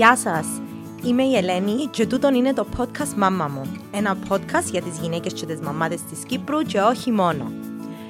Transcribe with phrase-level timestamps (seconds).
[0.00, 0.46] Γεια σας,
[1.04, 3.62] είμαι η Ελένη και τούτον είναι το podcast «Μάμα μου».
[3.90, 7.52] Ένα podcast για τις γυναίκες και τις μαμάδες της Κύπρου και όχι μόνο.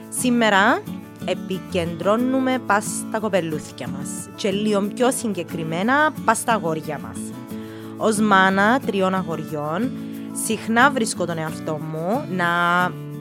[0.08, 0.80] Σήμερα
[1.24, 7.18] επικεντρώνουμε πας στα κοπελούθια μας και λίγο πιο συγκεκριμένα πας στα αγόρια μας.
[7.96, 9.90] Ως μάνα τριών αγοριών,
[10.44, 12.46] συχνά βρίσκω τον εαυτό μου να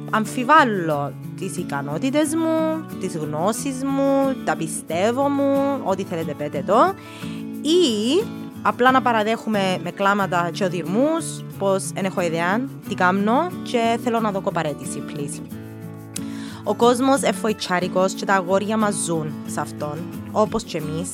[0.09, 6.93] αμφιβάλλω τις ικανότητες μου, τις γνώσεις μου, τα πιστεύω μου, ό,τι θέλετε πέτε το
[7.61, 8.23] ή
[8.61, 14.19] απλά να παραδέχουμε με κλάματα και οδυρμούς πως δεν έχω ιδέα τι κάνω και θέλω
[14.19, 15.41] να δω κοπαρέτηση, please.
[16.63, 19.97] Ο κόσμος εφοητσάρικος και τα αγόρια μας ζουν σε αυτόν,
[20.31, 21.09] όπως και εμείς.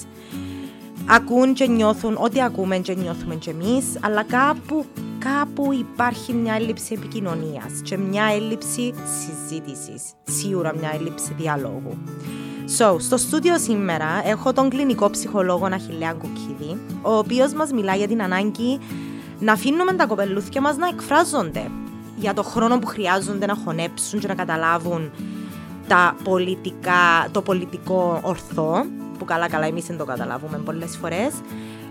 [1.05, 4.85] Ακούν και νιώθουν ό,τι ακούμε και νιώθουμε και εμείς, αλλά κάπου,
[5.20, 11.98] κάπου υπάρχει μια έλλειψη επικοινωνίας και μια έλλειψη συζήτησης, σίγουρα μια έλλειψη διαλόγου.
[12.68, 18.08] So, στο στούντιο σήμερα έχω τον κλινικό ψυχολόγο Αχιλέα Κουκίδη, ο οποίος μας μιλάει για
[18.08, 18.80] την ανάγκη
[19.40, 21.72] να αφήνουμε τα κοπελούθια μας να εκφράζονται
[22.16, 25.12] για το χρόνο που χρειάζονται να χωνέψουν και να καταλάβουν
[25.88, 28.85] τα πολιτικά, το πολιτικό ορθό,
[29.20, 31.34] που καλά καλά εμείς δεν το καταλάβουμε πολλές φορές.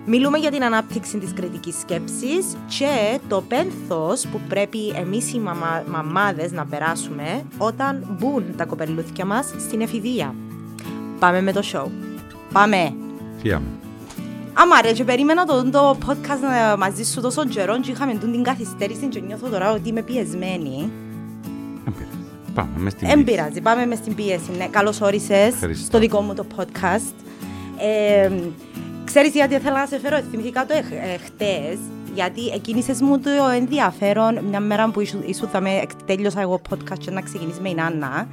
[0.07, 5.83] Μιλούμε για την ανάπτυξη της κριτικής σκέψης και το πένθος που πρέπει εμείς οι μαμα,
[5.91, 10.35] μαμάδες να περάσουμε όταν μπουν τα κοπελούθια μας στην εφηβεία.
[11.25, 11.87] Πάμε με το show.
[12.53, 12.95] Πάμε.
[13.41, 13.67] Θεία μου.
[14.53, 18.43] Άμα ρε και περίμενα το, το podcast ε, μαζί σου τόσο καιρό και είχαμε την
[18.43, 20.91] καθυστέρηση και νιώθω τώρα ότι είμαι πιεσμένη.
[22.55, 24.51] Πάμε μες στην Δεν πειράζει, πάμε μες στην πίεση.
[24.57, 24.67] Ναι.
[24.67, 25.87] Καλώς όρισες Ευχαριστώ.
[25.87, 27.15] στο δικό μου το podcast.
[27.79, 28.31] Ε,
[29.05, 31.79] ξέρεις γιατί ήθελα να σε φέρω, θυμηθήκα το ε, ε, χτες,
[32.15, 36.99] γιατί εκκίνησες μου το ενδιαφέρον μια μέρα που ήσου, ήσου θα με τέλειωσα εγώ podcast
[36.99, 38.27] και να ξεκινήσει με η Άννα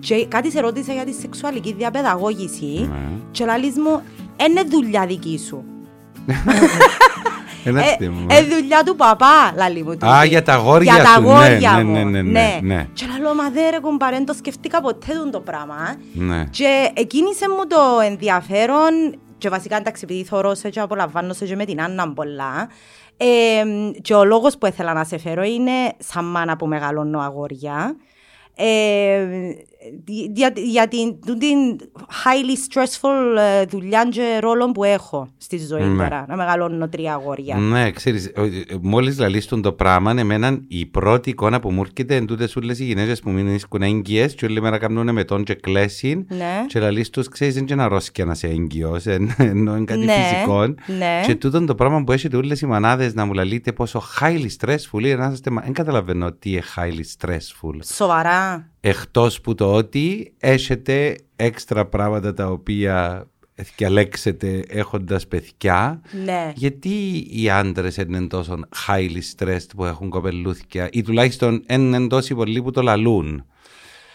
[0.00, 2.98] και κάτι σε ρώτησα για τη σεξουαλική διαπαιδαγώγηση Ναι.
[3.30, 4.02] και λαλείς μου,
[4.48, 5.64] είναι δουλειά δική σου.
[7.64, 8.26] Ένα Ε, αστείο μου.
[8.30, 10.06] ε, δουλειά του παπά, λαλή μου.
[10.10, 11.92] Α, για τα αγόρια Για τα σου, ναι, αγόρια ναι, μου.
[11.92, 12.86] ναι, ναι, ναι, ναι.
[12.92, 15.96] Και λέω, μα δεν ρε κουμπάρε, δεν το σκεφτήκα ποτέ τον το πράγμα.
[16.12, 16.44] Ναι.
[16.50, 21.56] Και εκκίνησε μου το ενδιαφέρον και βασικά εντάξει επειδή θωρώ σε και απολαμβάνω σε και
[21.56, 22.68] με την Άννα πολλά
[23.16, 23.26] ε,
[24.02, 27.96] και ο λόγος που ήθελα να σε φέρω είναι σαν μάνα που μεγαλώνω αγόρια
[28.54, 28.64] ε,
[30.34, 31.58] για, για την, τούν την
[31.96, 36.02] highly stressful ε, δουλειά και ρόλο που έχω στη ζωή Ναι.
[36.02, 37.56] τώρα, να μεγαλώνω τρία αγόρια.
[37.56, 38.50] Ναι, ξέρεις, ο- ε,
[38.82, 42.84] μόλις λαλίστον το πράγμα, εμένα η πρώτη εικόνα που μου έρχεται είναι τούτες όλες οι
[42.84, 46.64] γυναίκες που μείνουν ίσκουν έγκυες και όλη μέρα κάνουν με τον και κλέσιν Ναι.
[46.66, 50.04] και λαλείς τους, ξέρεις, είναι και ένα αρρώσκια να σε έγκυος, εν- ενώ είναι κάτι
[50.04, 50.66] Ναι, φυσικό.
[50.98, 51.20] ναι.
[51.26, 55.00] Και τούτον το πράγμα που έχετε όλες οι μανάδες να μου λαλείτε πόσο highly stressful
[55.00, 57.78] είναι, να είστε, μα- δεν καταλαβαίνω τι είναι highly stressful.
[57.94, 58.68] Σοβαρά.
[58.88, 63.26] Εκτός που το ότι έχετε έξτρα πράγματα τα οποία
[63.76, 66.52] διαλέξετε έχοντας παιδιά Ναι.
[66.54, 72.62] γιατί οι άντρες είναι τόσο highly stressed που έχουν κοπελούθια ή τουλάχιστον είναι τόσοι πολλοί
[72.62, 73.44] που το λαλούν;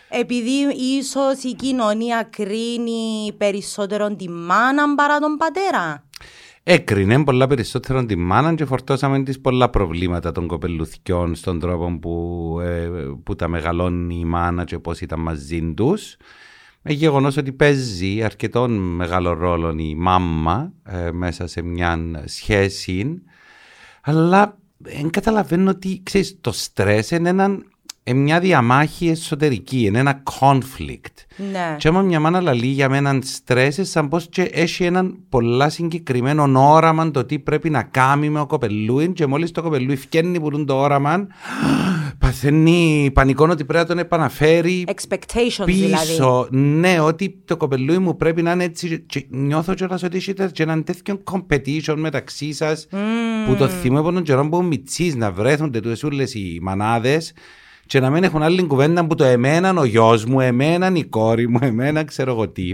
[0.10, 6.04] Επειδή ίσως η κοινωνία κρίνει περισσότερο τη μάνα παρά τον πατέρα.
[6.66, 12.58] Έκρινε πολλά περισσότερο τη μάνα και φορτώσαμε τις πολλά προβλήματα των κοπελουθιών στον τρόπο που,
[12.62, 12.90] ε,
[13.24, 16.16] που τα μεγαλώνει η μάνα και πώς ήταν μαζί τους.
[16.82, 23.22] Με γεγονός ότι παίζει αρκετό μεγάλο ρόλο η μάμα ε, μέσα σε μια σχέση
[24.02, 27.66] αλλά δεν καταλαβαίνω ότι ξέρεις, το στρες είναι έναν-
[28.06, 31.26] ε, μια διαμάχη εσωτερική, είναι ένα conflict.
[31.52, 31.76] Ναι.
[31.78, 35.70] Και άμα μια μάνα λαλεί για με έναν στρες, σαν πως και έχει έναν πολλά
[35.70, 40.40] συγκεκριμένο όραμα το τι πρέπει να κάνει με ο κοπελούιν και μόλις το κοπελούι φκένει
[40.40, 41.28] που είναι το όραμα,
[42.18, 46.08] παθαίνει πανικό ότι πρέπει να τον επαναφέρει Expectations δηλαδή.
[46.08, 46.48] πίσω.
[46.52, 49.00] Ναι, ότι το κοπελούι μου πρέπει να είναι έτσι.
[49.06, 52.88] Και νιώθω κιόλας ότι έχετε και έναν τέτοιο competition μεταξύ σας
[53.48, 57.34] που το θωρώ από τον καιρό που μιτσής να βρέθονται τούτες όλες οι μανάδες
[57.86, 61.50] και να μην έχουν άλλη κουβέντα που το εμέναν ο γιος μου, εμέναν η κόρη
[61.50, 62.74] μου, εμένα ξέρω εγώ τι.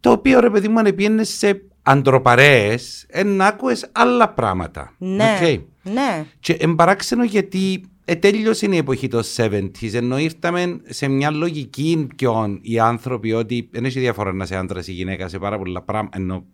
[0.00, 4.94] Το οποίο ρε παιδί μου αν πήγαινε σε αντροπαρέες, εν άκουες άλλα πράγματα.
[4.98, 5.38] Ναι.
[5.42, 5.60] Οκ.
[5.82, 6.24] Ναι.
[6.40, 12.08] Και εν παράξενο γιατί ε, τέλειωσε η εποχή των 70s, ενώ ήρθαμε σε μια λογική
[12.16, 15.82] πιο οι άνθρωποι ότι δεν έχει διαφορά να είσαι άντρας ή γυναίκα σε πάρα πολλά
[15.82, 16.44] πράγματα, ενώ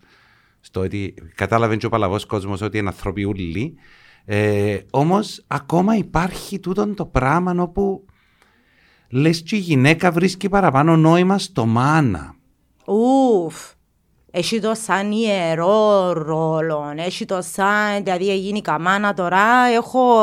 [0.61, 3.75] στο ότι κατάλαβε και ο παλαβός κόσμος ότι είναι άνθρωποι ούλοι,
[4.29, 8.05] ε, όμως ακόμα υπάρχει τούτο το πράγμα όπου
[9.11, 12.35] λες και η γυναίκα βρίσκει παραπάνω νόημα στο μάνα.
[12.87, 13.55] Ουφ.
[14.31, 16.93] Έχει το σαν ιερό ρόλο.
[16.97, 19.67] Έχει το σαν, δηλαδή γίνει καμάνα τώρα.
[19.67, 20.19] Έχω...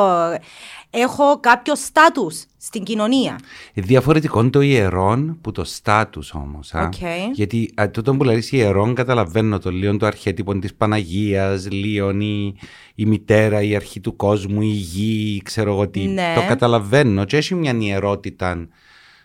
[0.94, 3.40] έχω κάποιο στάτους στην κοινωνία.
[3.74, 6.74] Διαφορετικό το ιερόν που το στάτους όμως.
[6.74, 6.90] Α.
[6.92, 7.32] Okay.
[7.34, 12.56] Γιατί α, τούτο που λέει ιερόν καταλαβαίνω το λίγο το αρχέτυπο της Παναγίας, λίγο η,
[12.96, 16.00] η μητέρα, η αρχή του κόσμου, η γη, ξέρω εγώ τι.
[16.00, 16.34] Ναι.
[16.36, 18.68] Το καταλαβαίνω και έχει μια ιερότητα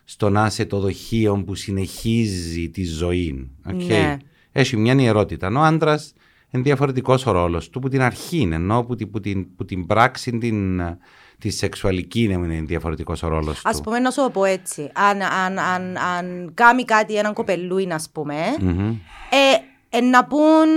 [0.05, 3.50] στο να είσαι το δοχείο που συνεχίζει τη ζωή.
[3.69, 3.87] Okay.
[3.87, 4.17] Ναι.
[4.53, 5.49] Έχει μια ιερότητα.
[5.49, 6.12] Ο άντρας
[6.50, 9.65] είναι διαφορετικός ο ρόλος του που την αρχή είναι, ενώ που την, που την, που
[9.65, 10.81] την πράξη την,
[11.38, 13.69] τη σεξουαλική είναι διαφορετικός ο ρόλος του.
[13.69, 14.90] Α πούμε, να σου το πω έτσι.
[14.94, 18.88] Αν, αν, αν, αν κάνει κάτι έναν κοπελούι, ας πούμε, Μμμ.
[19.31, 20.69] ε, ε, να πούν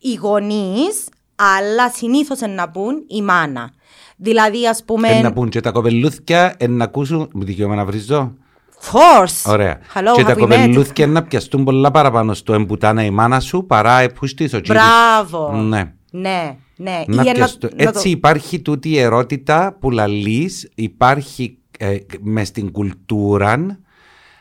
[0.00, 3.70] οι γονείς, αλλά συνήθως να πούν η μάνα.
[4.16, 5.08] Δηλαδή, ας πούμε.
[5.08, 7.28] Ε, να πούν και τα κοπελούθια ε, να ακούσουν.
[7.32, 8.32] Μου δικαίωμα να βρίζω.
[8.92, 9.50] Force!
[9.50, 9.78] Ωραία.
[9.94, 10.38] Hello, και τα have we met?
[10.38, 14.84] κοπελούθια να πιαστούν πολλά παραπάνω στο εμπουτάνα η μάνα σου παρά επούστης ο κύριος.
[14.84, 15.52] Μπράβο!
[15.52, 15.92] Ναι.
[16.10, 17.04] Ναι, ναι.
[17.06, 17.70] Να Ή ένα- πιαστούν.
[17.76, 23.80] να το- Έτσι υπάρχει τούτη η ερώτητα που λαλείς, υπάρχει ε, μες στην κουλτούρα,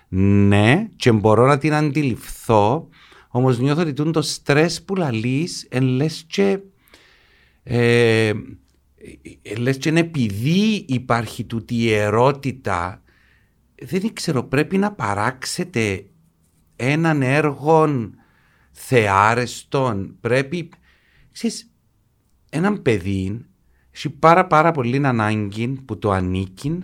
[0.09, 2.89] ναι, και μπορώ να την αντιληφθώ,
[3.29, 6.59] όμως νιώθω ότι τούτο το στρες που λαλείς, εν λες και...
[7.63, 8.27] Ε,
[9.41, 13.01] ε, λες και είναι επειδή υπάρχει τούτη η ερώτητα,
[13.83, 16.05] δεν ξέρω, πρέπει να παράξετε
[16.75, 18.09] έναν έργο
[18.71, 20.69] θεάρεστον, πρέπει,
[21.31, 21.71] ξέρεις,
[22.49, 23.45] έναν παιδί
[23.91, 26.79] έχει πάρα πάρα πολύ ανάγκη που το ανήκει,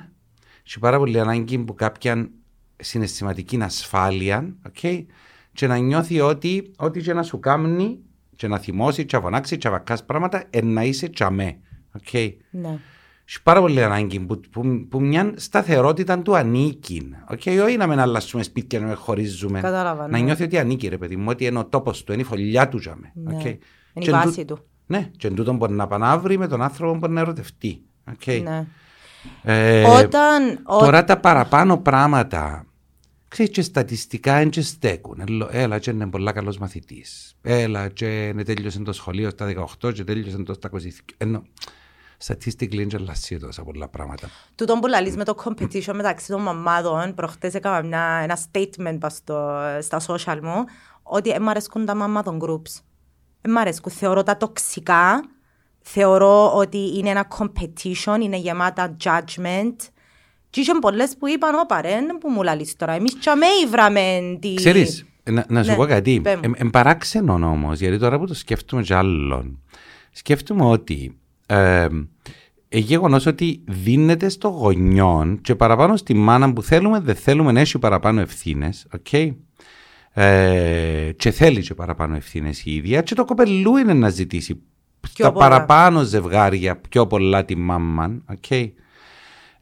[0.67, 2.29] έχει πάρα πολύ ανάγκη που κάποια
[2.75, 5.05] συναισθηματική ασφάλεια, okay,
[5.53, 7.99] και να νιώθει ότι ό,τι και να σου κάνει
[8.35, 11.59] και να θυμώσει και να φωνάξει και να βακάς πράγματα, ε, να είσαι τσαμέ.
[12.03, 12.33] Okay.
[12.49, 12.79] Ναι.
[13.27, 17.09] Έχει πάρα πολύ ανάγκη που, που, που μια σταθερότητα του ανήκει.
[17.31, 19.61] Okay, όχι να μην αλλάσουμε σπίτια να με χωρίζουμε.
[19.61, 20.23] Κατάλαβα, Να ναι.
[20.23, 22.77] νιώθει ότι ανήκει, ρε παιδί μου, ότι είναι ο τόπος του, είναι η φωλιά του.
[22.79, 23.11] Τζαμε.
[23.13, 23.37] Ναι.
[23.37, 23.45] Okay.
[23.45, 23.57] Είναι
[23.93, 24.65] η Και βάση εντού- του.
[24.85, 27.81] Ναι, και εν τούτον μπορεί να πανάβρει με τον άνθρωπο που μπορεί να ερωτευτεί.
[28.17, 28.41] Okay.
[28.43, 28.65] Ναι.
[29.43, 30.59] Ε, Όταν.
[30.65, 32.65] ο- Τώρα τα παραπάνω πράγματα,
[33.27, 35.23] ξέρεις και στατιστικά δεν και στέκουν.
[35.27, 37.35] Έλα- Έλα και είναι πολλά καλός μαθητής.
[37.41, 41.13] Έλα και είναι τέλειωσε το σχολείο στα 18 και τέλειωσε το στα 22.
[41.17, 41.43] Ενώ,
[42.27, 44.29] statistically είναι και λασσί τόσα πολλά πράγματα.
[44.55, 49.13] Τούτον που λαλείς με το competition μεταξύ των μαμάδων, προχτές έκανα μια, ένα statement πας
[49.15, 50.63] στο, στα social μου,
[51.03, 52.81] ότι δεν μ' αρέσκουν τα μαμά των groups.
[53.45, 53.91] Δεν μ' αρέσκουν.
[53.91, 55.23] Θεωρώ τα τοξικά,
[55.81, 59.75] θεωρώ ότι είναι ένα competition, είναι γεμάτα judgment.
[60.49, 64.37] Και είχαν πολλές που είπαν, όπα ρε, είναι που μου λαλείς τώρα, εμείς τσαμέ ήβραμε
[64.41, 64.53] τη...
[64.53, 66.19] Ξέρεις, να, να σου Ναι, πω κάτι.
[66.23, 66.41] πέ μου.
[66.43, 69.59] Εν εν παράξενο όμως, γιατί τώρα που το σκέφτομαι κι άλλον,
[70.11, 71.87] σκέφτομαι ότι ε,
[72.69, 77.59] ε, γεγονός ότι δίνεται στο γονιόν και παραπάνω στη μάνα που θέλουμε, δεν θέλουμε να
[77.59, 78.87] έχει παραπάνω ευθύνες.
[78.97, 79.31] Okay?
[80.17, 84.61] Ε, και θέλει και παραπάνω ευθύνες η ίδια, και το κοπελού είναι να ζητήσει
[85.13, 85.47] Πιο τα πολλά.
[85.47, 88.23] παραπάνω ζευγάρια πιο πολλά τη μάμαν.
[88.35, 88.71] Okay?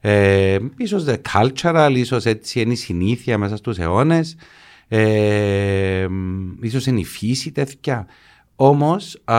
[0.00, 4.36] Ε, ίσως the cultural, ίσως έτσι είναι η συνήθεια μέσα στους αιώνες,
[4.88, 6.06] ε,
[6.60, 8.06] ίσως είναι η φύση τέτοια.
[8.56, 9.36] Όμως, α,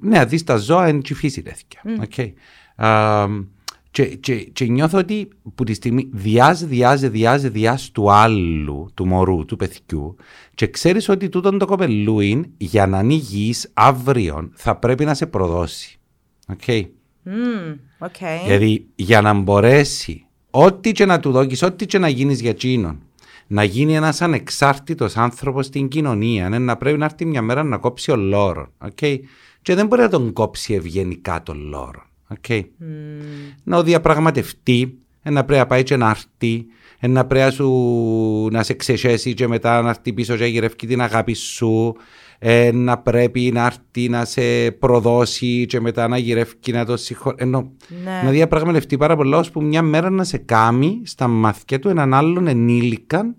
[0.00, 1.80] ναι, αν δεις τα ζώα είναι και η φύση τέτοια.
[2.08, 2.32] Okay.
[2.84, 3.26] Α,
[3.94, 9.06] και, και, και νιώθω ότι που τη στιγμή διάζει, διάζει, διάζει, διάζει του άλλου, του
[9.06, 10.16] μωρού, του παιδιού
[10.54, 15.26] και ξέρεις ότι τούτον το κοπελούιν για να είναι υγιής αύριο θα πρέπει να σε
[15.26, 15.98] προδώσει.
[16.56, 16.82] Okay.
[17.22, 18.42] Μμμ, οκ.
[18.44, 23.02] Δηλαδή για να μπορέσει ό,τι και να του δώκεις, ό,τι και να γίνεις για εκείνον,
[23.46, 27.78] να γίνει ένας ανεξάρτητος άνθρωπος στην κοινωνία, ναι, να πρέπει να έρθει μια μέρα να
[27.78, 28.72] κόψει τον λώρο.
[28.78, 29.18] Okay?
[29.62, 32.12] Και δεν μπορεί να τον κόψει ευγενικά τον λώρο.
[32.28, 32.62] Okay?
[33.64, 36.66] Να ο διαπραγματευτεί, ε, να πρέπει να πάει και να έρθει,
[36.98, 40.48] ε, να πρέπει να, σου, να σε ξεσέσει και μετά να έρθει πίσω και να
[40.48, 41.96] γυρεύει την αγάπη σου,
[42.38, 47.36] ε, να πρέπει να έρθει να σε προδώσει και μετά να γυρεύει να το συγχωρεί.
[47.38, 47.72] Ενώ
[48.04, 48.20] Ναι.
[48.24, 52.46] να διαπραγματευτεί πάρα πολλά ώσπου μια μέρα να σε κάμει στα μαθηκιά του έναν άλλον
[52.46, 53.34] ενήλικα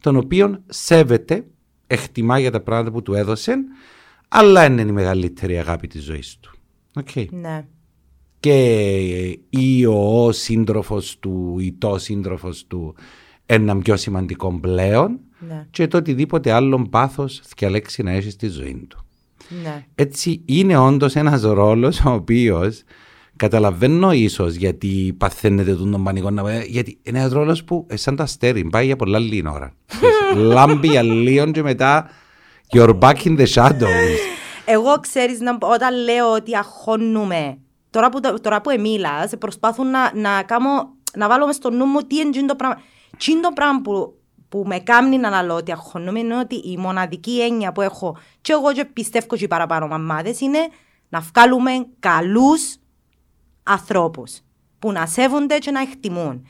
[0.00, 1.44] τον οποίον σέβεται,
[1.86, 3.56] εκτιμά για τα πράγματα που του έδωσε
[4.28, 6.54] αλλά είναι η μεγαλύτερη αγάπη της ζωής του.
[7.04, 7.26] Okay.
[7.30, 7.64] Ναι.
[8.40, 12.94] Και ή ο σύντροφος του ή το σύντροφος του
[13.46, 15.18] έναν πιο σημαντικό πλέον
[15.48, 15.66] Ναι.
[15.70, 19.04] και το οτιδήποτε άλλον πάθος διαλέξει να έχει στη ζωή του.
[19.62, 19.84] Ναι.
[19.94, 22.82] Έτσι είναι όντως ένας ρόλος ο οποίος
[23.36, 28.22] καταλαβαίνω ίσως γιατί παθαίνετε τον πανικό να γιατί είναι ένας ρόλος που ε, σαν το
[28.22, 29.72] αστέρι πάει για πολλά λίγη ώρα.
[30.52, 32.10] Λάμπει για λίγο και μετά
[32.74, 34.18] you're back in the shadows.
[34.64, 37.58] Εγώ ξέρεις να, όταν λέω ότι αγχώνουμε,
[37.90, 42.00] τώρα που, τώρα που εμίλας, προσπάθουν να, να, κάνω, να βάλω μες στο νου μου
[42.00, 42.80] τι είναι εκείνο το πράγμα.
[43.18, 44.14] Τι το πράγμα που,
[44.48, 48.52] που με κάνει να αναλώ ότι αγχώνουμε είναι ότι η μοναδική έννοια που έχω και
[48.52, 50.58] εγώ και πιστεύω και οι παραπάνω μαμάδες είναι
[51.08, 52.76] να βγάλουμε καλούς
[53.62, 54.38] ανθρώπους.
[54.78, 56.46] που να σέβονται και να εκτιμούν.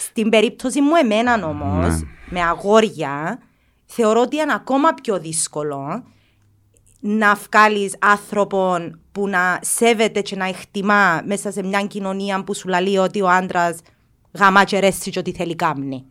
[0.00, 2.08] Στην περίπτωση μου εμένα όμως, Ναι.
[2.30, 3.38] με αγόρια,
[3.86, 6.04] θεωρώ ότι είναι ακόμα πιο δύσκολο
[7.00, 8.78] να βγάλεις άνθρωπο
[9.12, 13.28] που να σέβεται και να εκτιμά μέσα σε μια κοινωνία που σου λέει ότι ο
[13.28, 13.80] άντρας
[14.32, 16.06] γαμά και ρέσει και ό,τι θέλει κάμνη.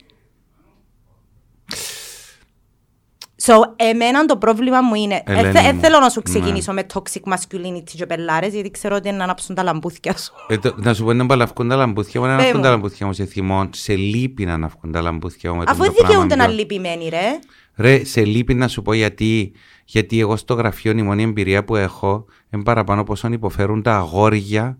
[3.45, 5.24] So, εμένα το πρόβλημα μου είναι.
[5.25, 6.33] Ελένη Ε, θε- μου, θέλω να σου ναι.
[6.33, 10.31] ξεκινήσω με toxic masculinity και πελάρες, γιατί ξέρω ότι είναι να ανάψουν τα λαμπούθια σου.
[10.48, 12.65] Ε, το- να σου πω να μπαλαυκούν τα λαμπούθια μου, να Πέ αναυκούν μου.
[12.65, 13.69] τα λαμπούθια μου σε θυμό.
[13.71, 15.57] Σε λείπει να αναυκούν τα λαμπούθια μου.
[15.57, 17.39] με Αφού τον το πράγμα δικαιούνται να πιο- λυπημένοι, ρε.
[17.75, 19.51] Ρε, σε λείπει να σου πω γιατί.
[19.86, 24.77] Γιατί εγώ στο γραφείο η μόνη εμπειρία που έχω είναι παραπάνω πόσο υποφέρουν τα αγόρια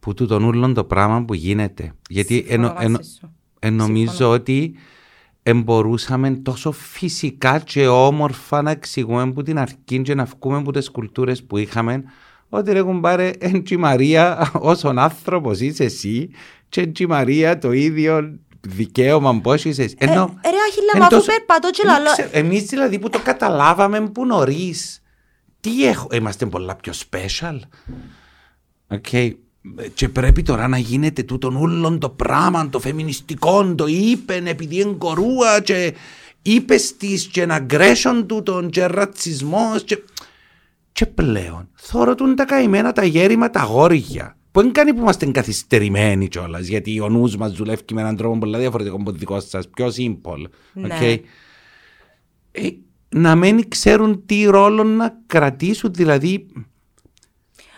[0.00, 1.92] που του τον ούλον το πράγμα που γίνεται.
[2.08, 3.32] Γιατί Συμφωνώ ενο- ενο- μαζί σου.
[3.58, 4.30] ε, νομίζω Συμφωνώ.
[4.30, 4.74] ότι
[5.46, 10.90] εμπορούσαμε τόσο φυσικά και όμορφα να εξηγούμε που την αρχή και να βγούμε από τις
[10.90, 12.04] κουλτούρες που είχαμε
[12.48, 16.30] ότι ρε κουμπάρε, εν τσι Μαρία όσον άνθρωπος είσαι εσύ
[16.68, 19.94] και εν τσι Μαρία το ίδιο δικαίωμα πώς είσαι εσύ.
[19.98, 22.62] Ε, Ενώ, ε, ρε, Αχίλα, εν μα αφού τόσο- περπατώ και δεν λαλώ- ξέρω, Εμείς
[22.64, 24.98] δηλαδή που το καταλάβαμε που νωρίς.
[25.60, 27.58] Τι έχω, είμαστε πολλά πιο special.
[28.88, 29.06] Οκ.
[29.94, 34.94] Και πρέπει τώρα να γίνεται τούτον όλον το πράγμα, το φεμινιστικό, το είπεν επειδή είναι
[34.98, 35.94] κορούα και
[36.42, 40.02] είπες της και ένα aggression τούτον και ρατσισμός και...
[40.92, 44.36] Και πλέον θωρούν τα καημένα τα γέρημα τα γόρια.
[44.52, 48.38] Που δεν κάνει που είμαστε καθυστερημένοι κιόλας, γιατί ο νους μας δουλεύει με έναν τρόπο
[48.38, 50.44] πολύ διαφορετικό από το δικό σας, πιο simple.
[50.72, 50.94] Ναι.
[50.94, 51.02] οκ.
[51.02, 52.70] Ε,
[53.08, 56.46] να μην ξέρουν τι ρόλο να κρατήσουν, δηλαδή.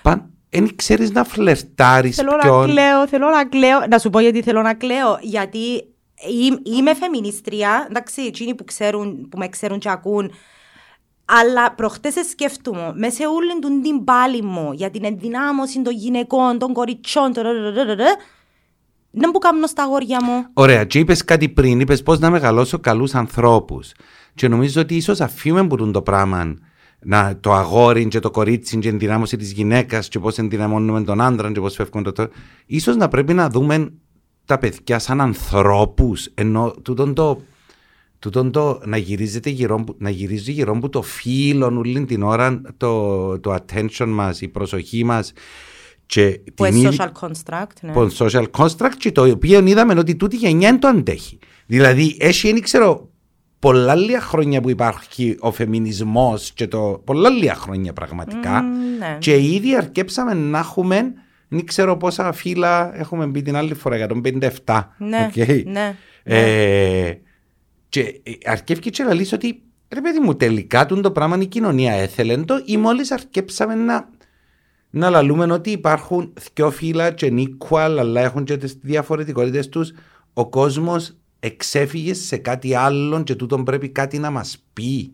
[0.03, 2.17] Παν, δεν ξέρεις να φλερτάρεις.
[2.17, 2.61] Θέλω ποιον...
[2.61, 3.87] να κλαίω, θέλω να κλαίω.
[3.91, 5.19] Να σου πω γιατί θέλω να κλαίω.
[5.21, 5.85] Γιατί
[6.63, 10.31] είμαι φεμινίστρια, εντάξει, εκείνοι που, ξέρουν, που με ξέρουν και ακούν.
[11.25, 16.73] Αλλά προχτές σκέφτομαι, μες σε όλη την πάλη μου για την ενδυνάμωση των γυναικών, των
[16.73, 17.43] κοριτσιών, το
[19.11, 20.47] να μου κάνω στα αγόρια μου.
[20.53, 23.93] Ωραία, και είπες κάτι πριν, είπες πώς να μεγαλώσω καλούς ανθρώπους.
[24.35, 26.57] Και νομίζω ότι ίσως αφήνουμε που το πράγμα
[27.03, 31.21] να, το αγόρι και το κορίτσι και η ενδυνάμωση της γυναίκας και πώς ενδυναμώνουμε τον
[31.21, 32.13] άντρα και πώς φεύγουμε το.
[32.13, 32.29] το
[32.67, 33.93] ίσως να πρέπει να δούμε
[34.45, 36.31] τα παιδιά σαν ανθρώπους.
[36.35, 37.41] Ενώ τούτον το,
[38.19, 42.61] τούτον το να, γυρίζεται γύρω, που- να γυρίζει γύρω που το φύλλο όλη την ώρα
[42.77, 45.33] το, το attention μας, η προσοχή μας
[46.07, 47.91] και Που την είναι ίδια- social construct, ναι.
[47.91, 51.39] από social construct και το οποίο είδαμε ότι τούτη γενιά δεν το αντέχει.
[51.67, 53.11] Δηλαδή, έχει, δεν ξέρω,
[53.59, 59.17] πολλά λίγα χρόνια που υπάρχει ο φεμινισμός και το πολλά λίγα χρόνια πραγματικά Μμμ, ναι.
[59.19, 61.13] και ήδη αρκέψαμε να έχουμε
[61.49, 64.07] δεν ξέρω πόσα φύλα έχουμε μπει την άλλη φορά,
[64.65, 64.83] 157.
[64.99, 65.67] Ναι, Οκ.
[65.67, 67.13] ναι, Ε,
[67.89, 71.47] και ε, αρκεύει και να λύσει ότι ρε παιδί μου τελικά τούτο το πράγμα η
[71.47, 74.09] κοινωνία έθελε το ή μόλις αρκέψαμε να
[74.91, 79.93] να λαλούμε ότι υπάρχουν δυο φύλλα και είναι equal αλλά έχουν και τις διαφορετικότητες τους
[80.33, 85.13] ο κόσμος εξέφυγες σε κάτι άλλο και τούτον πρέπει κάτι να μας πει.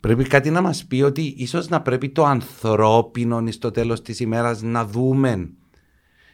[0.00, 4.62] Πρέπει κάτι να μας πει ότι ίσως να πρέπει το ανθρώπινο στο τέλος της ημέρας
[4.62, 5.50] να δούμε.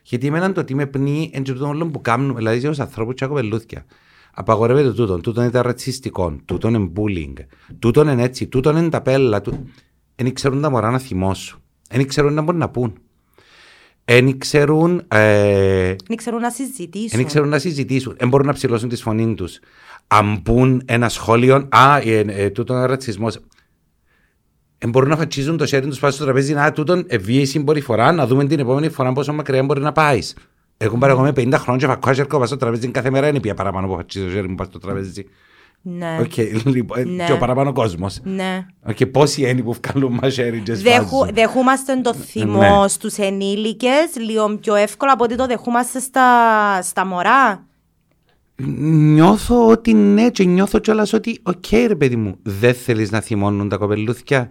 [0.02, 3.14] Γιατί εμένα το ότι με πνίγει εν και τούτον όλο που κάνουμε δηλαδή σε ανθρώπους
[3.14, 3.84] και κοπελούθια
[4.38, 7.44] απαγορεύεται τούτον, τούτον είναι τα ρατσιστικό τούτον είναι bullying
[7.78, 9.42] τούτον είναι έτσι, τούτον είναι τα πέλα
[10.16, 11.60] δεν ξέρουν τα μωρά να θυμώσουν
[11.90, 12.98] δεν ξέρουν να μπορούν να πούν
[14.08, 17.18] δεν ξέρουν ε, Δεν ξέρουν να συζητήσουν.
[17.18, 18.14] δεν ξέρουν να συζητήσουν.
[18.18, 19.58] Δεν μπορούν να ψηλώσουν τη φωνή τους.
[20.06, 23.38] Αν πούν ένα σχόλιο, Α, ε, ε, τούτον είναι ρατσισμός.
[24.78, 26.54] Δεν μπορούν να φατσίζουν το χέρι τους πάνω στο τραπέζι.
[26.54, 30.36] Α, τούτον ευβίαιη συμπεριφορά, να δούμε την επόμενη φορά πόσο μακριά μπορεί να πάεις.
[30.76, 33.28] Έχουν πάρει εγώ με 50 χρόνια και φακώ έρχομαι πάνω στο τραπέζι κάθε μέρα.
[33.28, 35.24] Είναι πια παραπάνω που φατσίζω το χέρι μου πάνω στο τραπέζι.
[35.88, 36.18] Ναι.
[36.20, 37.24] Οκ, λοιπόν, Ναι.
[37.24, 38.20] και ο παραπάνω κόσμος.
[38.24, 38.66] ναι.
[38.86, 42.88] Οκ, πόσοι είναι που βγάλουν μαχαίρι και Δεχού, σφάζουν; δεχούμαστε το θυμό Ναι.
[42.88, 46.28] στους ενήλικες λίγο πιο εύκολα από ότι το δεχούμαστε στα,
[46.82, 47.66] στα μωρά.
[49.14, 53.68] Νιώθω ότι ναι και νιώθω κιόλας ότι οκ ρε παιδί μου δεν θέλεις να θυμώνουν
[53.68, 54.48] τα κοπελούθια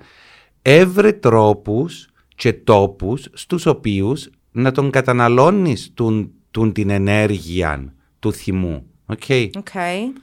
[0.61, 8.85] έβρε τρόπους και τόπους στους οποίους να τον καταναλώνεις τουν, τουν την ενέργεια του θυμού
[9.05, 9.21] OK;
[9.57, 9.69] OK.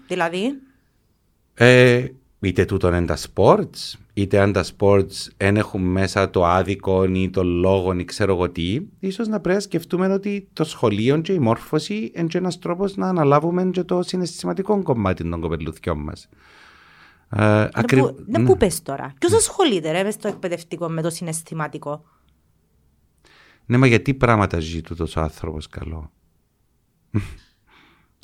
[0.09, 0.52] Δηλαδή;
[1.54, 2.06] Ε,
[2.40, 7.30] είτε τούτον είναι τα sports είτε αν τα sports δεν έχουν μέσα το άδικο ή
[7.30, 11.32] το λόγο ή ξέρω εγώ τι ίσως να πρέπει να σκεφτούμε ότι το σχολείο και
[11.32, 16.28] η μόρφωση είναι και ένας τρόπος να αναλάβουμε και το συναισθηματικό κομμάτι των κοπελούθιών μας
[17.37, 18.49] ε, ακρι- Δεν ναι.
[18.49, 19.12] πού πες τώρα.
[19.18, 22.04] Ποιος ασχολείται ρε μες στο εκπαιδευτικό με το συναισθηματικό;
[23.66, 26.11] ναι μα γιατί πράγματα ζει τούτος ο άνθρωπος καλό;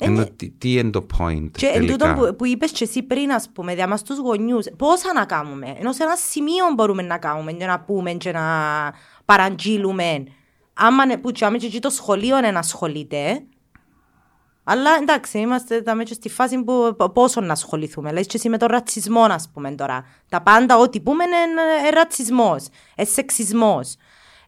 [0.01, 3.03] Ενώ τι, τι είναι το point Και εν τελικά; τούτο που, που είπες και εσύ
[3.03, 7.01] πριν, ας πούμε, δια μας τους γονιούς, πόσα να κάνουμε; Ενώ σε ένα σημείο μπορούμε
[7.01, 8.43] να κάνουμε και να πούμε και να
[9.25, 10.23] παραγγείλουμε.
[10.73, 13.43] άμα είναι που τσάμε και εκεί το σχολείο να ασχολείται,
[14.63, 18.11] αλλά εντάξει, είμαστε τα μέσα στη φάση που πόσο να ασχοληθούμε.
[18.11, 20.05] Λέει και εσύ με τον ρατσισμό, ας πούμε τώρα.
[20.29, 23.95] Τα πάντα, ό,τι πούμε είναι ε, ρατσισμός, ε, σεξισμός.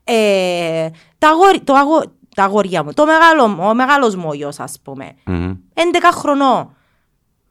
[0.03, 2.03] Ε, τα, αγόρι, το αγο,
[2.35, 5.53] τα αγόρια μου, το μεγάλο, ο μεγάλος μου ο γιος, ας πούμε, Μμμ.
[5.73, 6.57] 11 χρονών.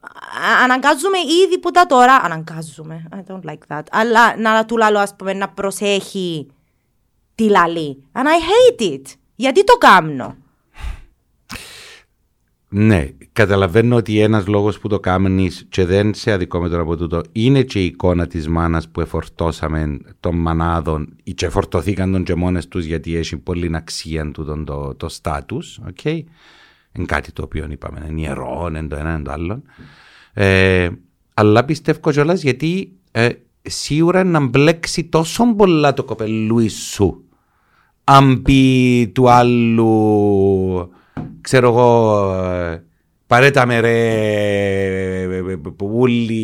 [0.01, 2.15] Α- Αναγκάζουμε ήδη που τα τώρα.
[2.23, 3.09] Αναγκάζουμε.
[3.17, 3.83] I don't like that.
[3.91, 6.47] Αλλά να του λαλώ, ας πούμε, να προσέχει
[7.35, 8.05] τι λαλεί.
[8.13, 9.03] And I hate it.
[9.37, 10.37] Γιατί το κάνω.
[12.73, 16.97] Ναι, καταλαβαίνω ότι ένας λόγος που το κάνεις και δεν σε αδικώ με τον από
[16.97, 22.25] τούτο είναι και η εικόνα της μάνας που εφορτώσαμε των μανάδων ή και εφορτωθήκαν τον
[22.25, 26.05] και μόνες τους γιατί έχει πολύ αξία του το, το στάτους, οκ.
[26.05, 29.63] Είναι κάτι το οποίο είπαμε, είναι ιερό, είναι το ένα, είναι το άλλο.
[30.33, 30.89] Ε,
[31.35, 33.29] αλλά πιστεύω κιόλας γιατί ε,
[33.63, 37.25] σίγουρα να μπλέξει τόσο πολλά το κοπελούι σου
[38.05, 39.89] αν πει του άλλου
[41.41, 42.85] ξέρω εγώ ε,
[43.27, 45.27] παραίτα με ρε
[45.77, 46.35] που όλοι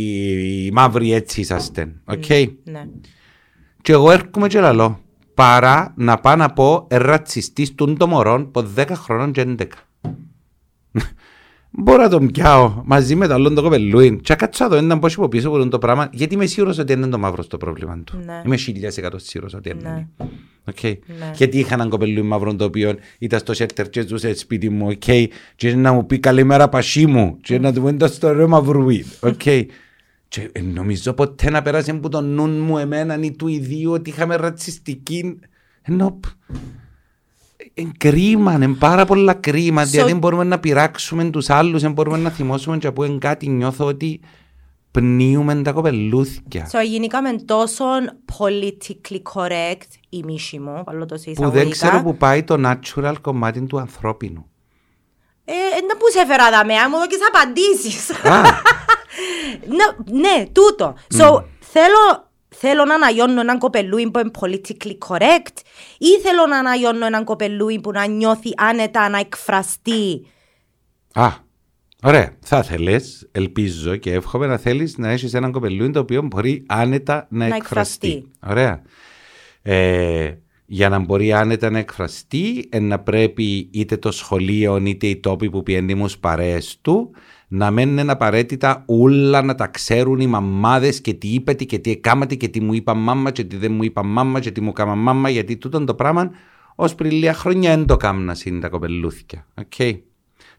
[0.64, 2.28] οι μαύροι έτσι είσαστε οκ
[2.64, 2.88] Ναι.
[3.82, 5.00] και εγώ έρχομαι και λαλώ
[5.34, 9.64] παρά να πάω να πω ρατσιστής των το μωρών από 10 χρόνων και 11
[11.78, 14.20] Μπορώ να τον πιάω μαζί με το άλλο το κοπελούιν.
[14.20, 16.92] Και κάτσω να δω έναν πώς από πίσω από το πράγμα, γιατί είμαι σίγουρος ότι
[16.92, 18.18] είναι το μαύρο στο πρόβλημα του.
[18.24, 18.42] Ναι.
[18.46, 20.08] Είμαι χίλιας εκατός σίγουρος ότι είναι.
[20.18, 20.26] Ναι.
[20.68, 20.82] Οκ.
[20.82, 20.96] Ναι.
[21.34, 25.28] Γιατί είχα έναν κοπελούι μαύρο το οποίο ήταν στο σέλτερ και ζούσε σπίτι μου, οκ.
[25.56, 29.04] Και να μου πει καλημέρα πασί μου, και να του πω ήταν στο ρε μαυρούι,
[29.20, 29.42] οκ.
[30.28, 34.10] Και ε, νομίζω ποτέ να πέρασε από το νου μου εμένα ή του ιδίου ότι
[34.10, 35.38] είχαμε ρατσιστική.
[35.82, 36.20] Ενώ
[37.74, 39.82] είναι κρίμα, είναι πάρα πολλά κρίμα.
[39.82, 43.18] So- Δηλαδή δεν μπορούμε να πειράξουμε τους άλλους, δεν μπορούμε να θυμώσουμε και από εν
[43.18, 43.48] κάτι.
[43.48, 44.20] Νιώθω ότι
[45.00, 46.70] πνίουμε τα κοπελούθια.
[46.72, 47.84] So, γίνηκαμε τόσο
[48.38, 51.86] politically correct η μίση μου, βάλω το σε Που δεν εισαγωγικά.
[51.86, 54.50] ξέρω που πάει το natural κομμάτι του ανθρώπινου.
[55.44, 55.52] Ε,
[55.88, 58.10] να που σε έφερα δαμέ, αν μου δώκεις απαντήσεις.
[58.10, 58.40] Α,
[59.76, 60.94] ναι, ναι, τούτο.
[61.18, 65.56] So, θέλω, θέλω να αναγιώνω έναν κοπελούι που είναι politically correct
[65.98, 70.26] ή θέλω να αναγιώνω έναν κοπελούι που να νιώθει άνετα να εκφραστεί.
[71.12, 71.44] α,
[72.08, 72.36] ωραία.
[72.40, 77.26] Θα θέλεις, ελπίζω και εύχομαι να θέλεις να έχεις έναν κοπελούι το οποίο μπορεί άνετα
[77.30, 78.06] να, Να εκφραστεί.
[78.08, 78.30] εκφραστεί.
[78.50, 78.82] Ωραία.
[79.62, 80.34] Ε,
[80.66, 85.50] για να μπορεί άνετα να εκφραστεί, ε, να πρέπει είτε το σχολείο είτε οι τόποι
[85.50, 87.10] που πιένει μου παρέες του
[87.48, 92.34] να μένουν απαραίτητα όλα να τα ξέρουν οι μαμάδες και τι είπατε και τι έκαματε
[92.34, 94.94] και τι μου είπα μάμα και τι δεν μου είπα μάμα και τι μου κάμα
[94.94, 96.30] μάμα γιατί τούτο το πράγμα
[96.74, 99.46] ως πριν λίγα χρόνια δεν το κάμναν τα κοπελούθια.
[99.54, 100.05] Οκ.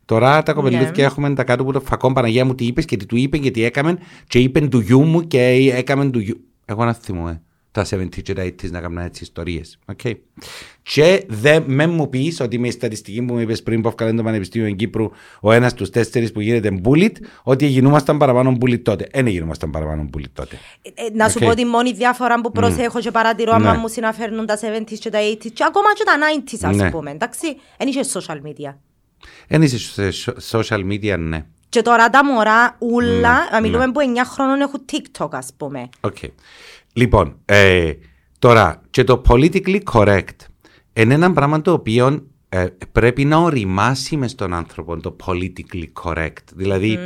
[0.08, 1.04] Τώρα τα κοπελούθια Ναι.
[1.04, 3.52] έχουμε τα κάτω από το φακό Παναγία μου τι είπες και τι του είπε και
[3.52, 6.38] τι έκαμε και είπε του γιού μου και έκαμε του γιού.
[6.66, 7.42] Εγώ εν θυμούμαι
[7.72, 9.80] τα 70 και τα 80s να κάνουν έτσι ιστορίες.
[9.96, 10.12] Okay.
[10.84, 14.14] Και δεν με μου πεις ότι με η στατιστική που μου είπες πριν που έφκαλε
[14.14, 15.10] το Πανεπιστήμιο Κύπρου
[15.42, 17.12] ο ένας στους τέσσερις που γίνεται bullied
[17.44, 19.08] ότι γινούμασταν παραπάνω bullied τότε.
[19.14, 20.58] Δεν γινούμασταν παραπάνω bullied τότε.
[20.82, 21.48] Ε, ε, να σου Οκ.
[21.50, 23.78] πω τη μόνη διάφορα που προσέχω και παρατηρώ άμα Ναι.
[23.78, 26.92] μου συναφέρνουν τα 70s και τα 80s και ακόμα και τα 90s ας Ναι.
[26.92, 27.48] πούμε, εντάξει.
[27.78, 28.74] Εν είχε social media.
[29.48, 31.46] Δεν είσαι σε so- social media, ναι.
[31.70, 35.90] Και τώρα τα μωρά ούλα, Ναι, να μιλούμε που 9 χρόνων έχουν TikTok ας πούμε.
[36.00, 36.18] Οκ.
[36.94, 37.92] Λοιπόν, ε,
[38.40, 40.36] τώρα και το politically correct
[40.94, 46.44] είναι ένα πράγμα το οποίο ε, πρέπει να οριμάσει μες στον άνθρωπο το politically correct.
[46.56, 47.00] Δηλαδή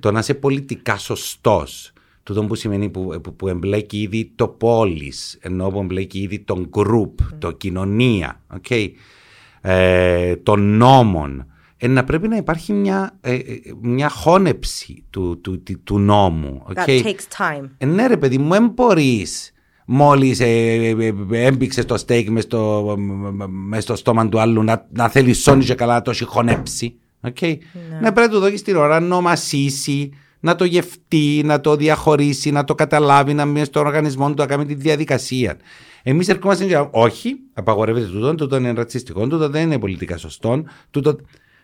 [0.00, 1.92] το να είσαι πολιτικά σωστός.
[2.22, 6.70] Τούτο που σημαίνει που, που, που εμπλέκει ήδη το πόλις, ενώ που εμπλέκει ήδη τον
[6.76, 8.88] group, το κοινωνία, okay,
[9.60, 11.46] ε, των νόμων.
[11.84, 13.40] Ε, να πρέπει να υπάρχει μια, ε, ε,
[13.80, 16.62] μια χώνεψη του, του, του, του νόμου.
[16.74, 17.68] That okay; takes time.
[17.78, 19.52] Ε, ναι ρε παιδί μου, δεν μπορείς
[19.86, 22.94] μόλις ε, ε, ε, έμπηξε το στέικ μες στο,
[23.48, 26.94] μες στο στόμα του άλλου να, να θέλει σώνει και καλά να το έχει χωνέψει.
[27.26, 27.56] Okay;
[28.00, 28.12] Ναι.
[28.12, 32.64] πρέπει να του δώσεις την ώρα να ομασίσει, να το γευτεί, να το διαχωρίσει, να
[32.64, 35.56] το καταλάβει, να μείνει στον οργανισμό του, να κάνει τη διαδικασία.
[36.02, 40.64] Εμείς ερχόμαστε και λέμε, όχι, απαγορεύεται τούτο, τούτο είναι ρατσιστικό, τούτο δεν είναι πολιτικά σωστό,
[40.90, 41.16] τούτο...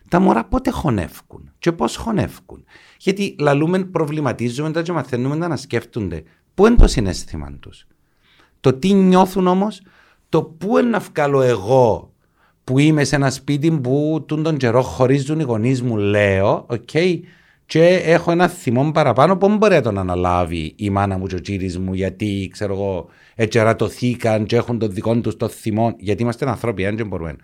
[0.09, 2.65] Τα μωρά πότε χωνεύκουν και πώς χωνεύκουν;
[2.99, 6.23] Γιατί λαλούμε, προβληματίζουμε τα και μαθαίνουμε να σκέφτονται.
[6.55, 7.87] Πού είναι το συναίσθημα τους;
[8.61, 9.83] Το τι νιώθουν όμως,
[10.29, 12.13] το πού είναι να βγάλω εγώ
[12.65, 16.91] που είμαι σε ένα σπίτι που τούν τον καιρό χωρίζουν οι γονείς μου, λέω, οκ,
[17.67, 21.41] και έχω ένα θυμό παραπάνω, πώς μπορεί να τον αναλάβει η μάνα μου και ο
[21.41, 26.49] τζύρης μου, γιατί ξέρω εγώ, ετσερατωθήκαν και έχουν τον δικό τους το θυμό, γιατί είμαστε
[26.49, 27.37] άνθρωποι, αν δεν μπορούμε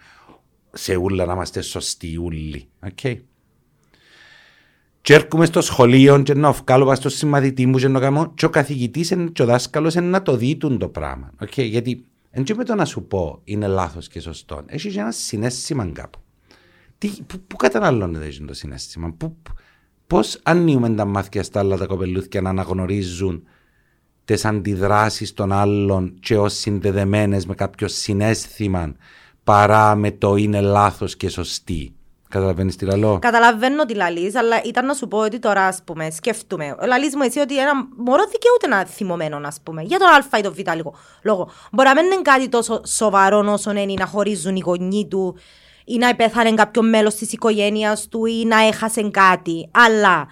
[0.77, 2.69] σε ούλα να είμαστε σωστοί ούλοι.
[2.87, 3.17] Okay.
[5.01, 8.45] Και έρχομαι στο σχολείο και να βγάλω πάνω στο συμμαθητή μου και να κάνω και
[8.45, 11.31] ο καθηγητής και ο δάσκαλος είναι να το δει το πράγμα.
[11.41, 11.65] Okay.
[11.65, 12.05] Γιατί
[12.39, 14.63] Εν και με το να σου πω είναι λάθος και σωστό.
[14.67, 16.19] Έχεις και ένα συνέστημα κάπου.
[16.99, 19.37] Τι, που, που καταναλώνεται το συνέστημα, που,
[20.07, 23.43] Πώς ανοίγουμε τα μάτια στα άλλα τα κοπελούθια να αναγνωρίζουν
[24.25, 28.95] τις αντιδράσεις των άλλων και ως συνδεδεμένες με κάποιο συνέστημα
[29.47, 31.95] παρά με το είναι λάθος και σωστή.
[32.29, 33.19] Καταλαβαίνεις τι λαλό.
[33.21, 36.77] Καταλαβαίνω τι λαλείς, αλλά ήταν να σου πω ότι τώρα, ας πούμε, σκέφτομαι.
[36.87, 39.83] Λαλείς μου εσύ ότι ένα μωρό δικαιούται να θυμωμένο, ας πούμε.
[39.83, 40.95] Για τον Α ή τον Β λίγο.
[41.23, 41.51] λόγο.
[41.73, 45.37] Μπορεί να μην είναι κάτι τόσο σοβαρό όσο είναι να χωρίζουν οι γονείς του
[45.85, 49.71] ή να πέθανε κάποιο μέλος της οικογένειας του ή να έχασε κάτι.
[49.71, 50.27] Αλλά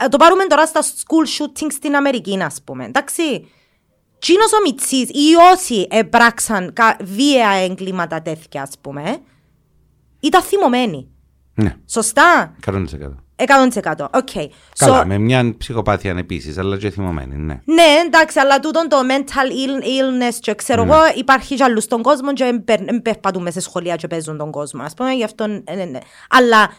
[0.00, 2.84] ε, το πάρουμε τώρα στα school shootings στην Αμερική, ας πούμε.
[2.84, 3.48] Εντάξει.
[4.18, 9.18] Τσίνο ο Μιτσή ή όσοι έπραξαν βία εγκλήματα τέτοια, ας πούμε,
[10.20, 11.08] ήταν θυμωμένοι.
[11.54, 11.76] Ναι.
[11.86, 12.84] Σωστά; 100%.
[13.38, 14.08] 100%.
[14.10, 14.46] Okay.
[14.78, 17.60] Καλά, so, με μια ψυχοπάθεια επίσης, αλλά και θυμωμένη, ναι.
[17.64, 19.50] Ναι, εντάξει, αλλά τούτο το mental
[19.82, 20.92] illness, και ξέρω ναι.
[20.92, 24.82] εγώ, υπάρχει κι αλλούς στον κόσμο και δεν περπατούμε σε σχολεία και παίζουν τον κόσμο.
[24.82, 25.46] Α πούμε, γι' αυτό.
[25.46, 25.98] Ναι, ναι, ναι.
[26.30, 26.70] Αλλά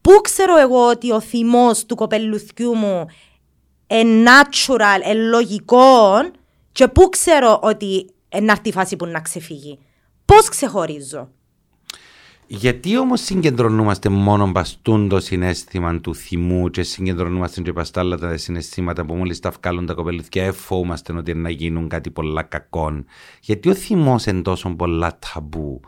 [0.00, 3.06] πού ξέρω εγώ ότι ο θυμός του κοπελουθιού μου
[3.86, 6.20] είναι natural, είναι λογικό,
[6.78, 9.78] και πού ξέρω ότι είναι αυτή η φάση που να ξεφύγει.
[10.24, 11.28] Πώς ξεχωρίζω;
[12.46, 19.04] Γιατί όμως συγκεντρωνόμαστε μόνο μπαστούν το συνέστημα του θυμού και συγκεντρωνόμαστε και παστάλα τα συναισθήματα
[19.04, 23.04] που μόλις τα βγάλουν τα κοπελούθια, εφόμαστε ότι να γίνουν κάτι πολλά κακό.
[23.40, 25.80] Γιατί ο θυμός είναι τόσο πολλά ταμπού.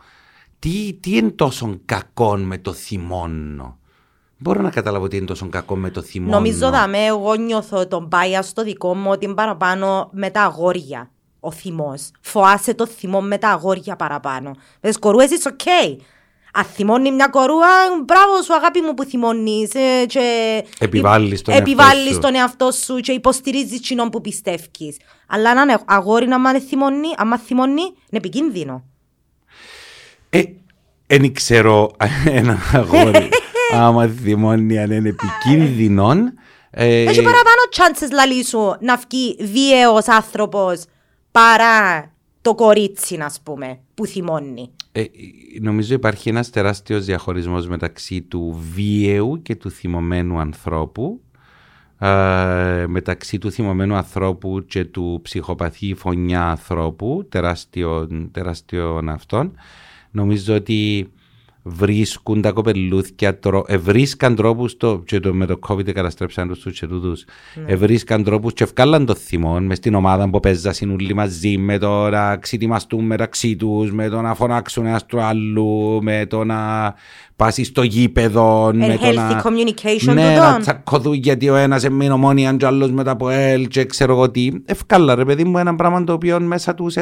[0.59, 3.79] Τι, τι είναι τόσο κακό με το θυμόνο.
[4.43, 6.31] Μπορώ να καταλάβω τι είναι τόσο κακό με το θυμόνο.
[6.31, 11.11] Νομίζω δαμέ, εγώ νιώθω τον πάια στο δικό μου ότι είναι παραπάνω με τα αγόρια
[11.39, 12.11] ο θυμός.
[12.21, 14.55] Φοάσαι το θυμό με τα αγόρια παραπάνω.
[14.81, 15.97] Με σκορούε, it's okay.
[16.53, 17.67] Αν θυμώνει μια κορούα,
[18.05, 22.95] μπράβο σου αγάπη μου που θυμώνεις ε, και επιβάλλεις τον, επιβάλλεις εαυτό, τον εαυτό σου
[22.95, 24.97] και υποστηρίζεις κοινών που πιστεύεις.
[25.27, 28.83] Αλλά αν αγόρι να μάθει θυμώνει, άμα θυμώνει, είναι επικίνδυνο.
[30.29, 30.43] Ε,
[31.07, 31.91] δεν ξέρω
[32.25, 33.29] ένα αγόρι
[33.73, 36.11] άμα θυμώνει αν είναι επικίνδυνο.
[36.69, 40.83] Ε, Έχει παραπάνω chances λαλή σου να βγει βίαιος άνθρωπος
[41.31, 44.71] παρά το κορίτσι, ας πούμε, που θυμώνει.
[44.91, 45.03] Ε,
[45.61, 51.21] νομίζω υπάρχει ένας τεράστιος διαχωρισμός μεταξύ του βίαιου και του θυμωμένου ανθρώπου
[52.03, 59.55] ε, μεταξύ του θυμωμένου ανθρώπου και του ψυχοπαθή φωνιά ανθρώπου τεράστιων, τεράστιων αυτών
[60.11, 61.11] νομίζω ότι
[61.63, 63.63] βρίσκουν τα κοπελούθια, τρο...
[63.67, 65.01] ευρίσκαν τρόπους το...
[65.05, 67.25] και το, με το COVID καταστρέψαν τους τους και τούτους.
[67.55, 67.71] Ναι.
[67.71, 72.09] ευρίσκαν τρόπους και ευκάλαν το θυμό μες στην ομάδα που παίζασαν όλοι μαζί με το
[72.09, 76.93] να ξετοιμαστούν μεταξύ τους με το να φωνάξουν ένας του άλλου με το να
[77.35, 79.41] πάσεις στο γήπεδο με το να...
[79.43, 83.67] communication ναι, να τσακωθούν γιατί ο ένας έμεινε ομόνια και ο άλλος μετά από ελ
[83.67, 84.49] και ξέρω εγώ τι.
[84.65, 86.95] Ευκάλα ρε παιδί μου ένα πράγμα το οποίο μέσα τους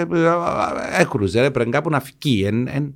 [0.99, 2.95] έκρουζε ρε πρέπει κάπου να φυκεί εν, εν,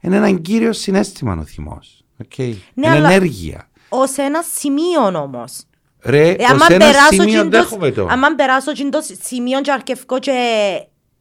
[0.00, 2.04] είναι ένα κύριο συνέστημα ο θυμός.
[2.22, 2.54] Okay.
[2.74, 3.68] Ναι, είναι ενέργεια.
[3.88, 5.62] Ω ένα σημείο όμως.
[6.02, 8.06] Ρε, ε, ως ένα σημείο δέχομαι το.
[8.06, 10.32] Αν περάσω το σημείο και αρκευκό και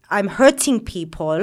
[0.10, 1.42] I'm hurting people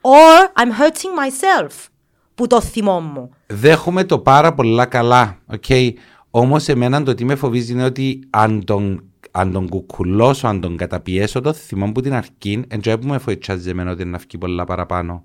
[0.00, 1.88] or I'm hurting myself
[2.34, 3.30] που το θυμό μου.
[3.46, 5.38] Δέχομαι το πάρα πολλά καλά.
[5.56, 5.90] Okay.
[6.30, 10.76] Όμως εμένα το τι με φοβίζει είναι ότι αν τον, αν τον κουκουλώσω, αν τον
[10.76, 14.64] καταπιέσω το θυμό που την αρχή, εντζέ που με φοητσάζει εμένα ότι να βγει πολλά
[14.64, 15.24] παραπάνω.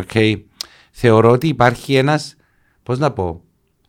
[0.00, 0.42] Okay.
[0.90, 2.36] Θεωρώ ότι υπάρχει ένας,
[2.82, 3.42] πώς να πω,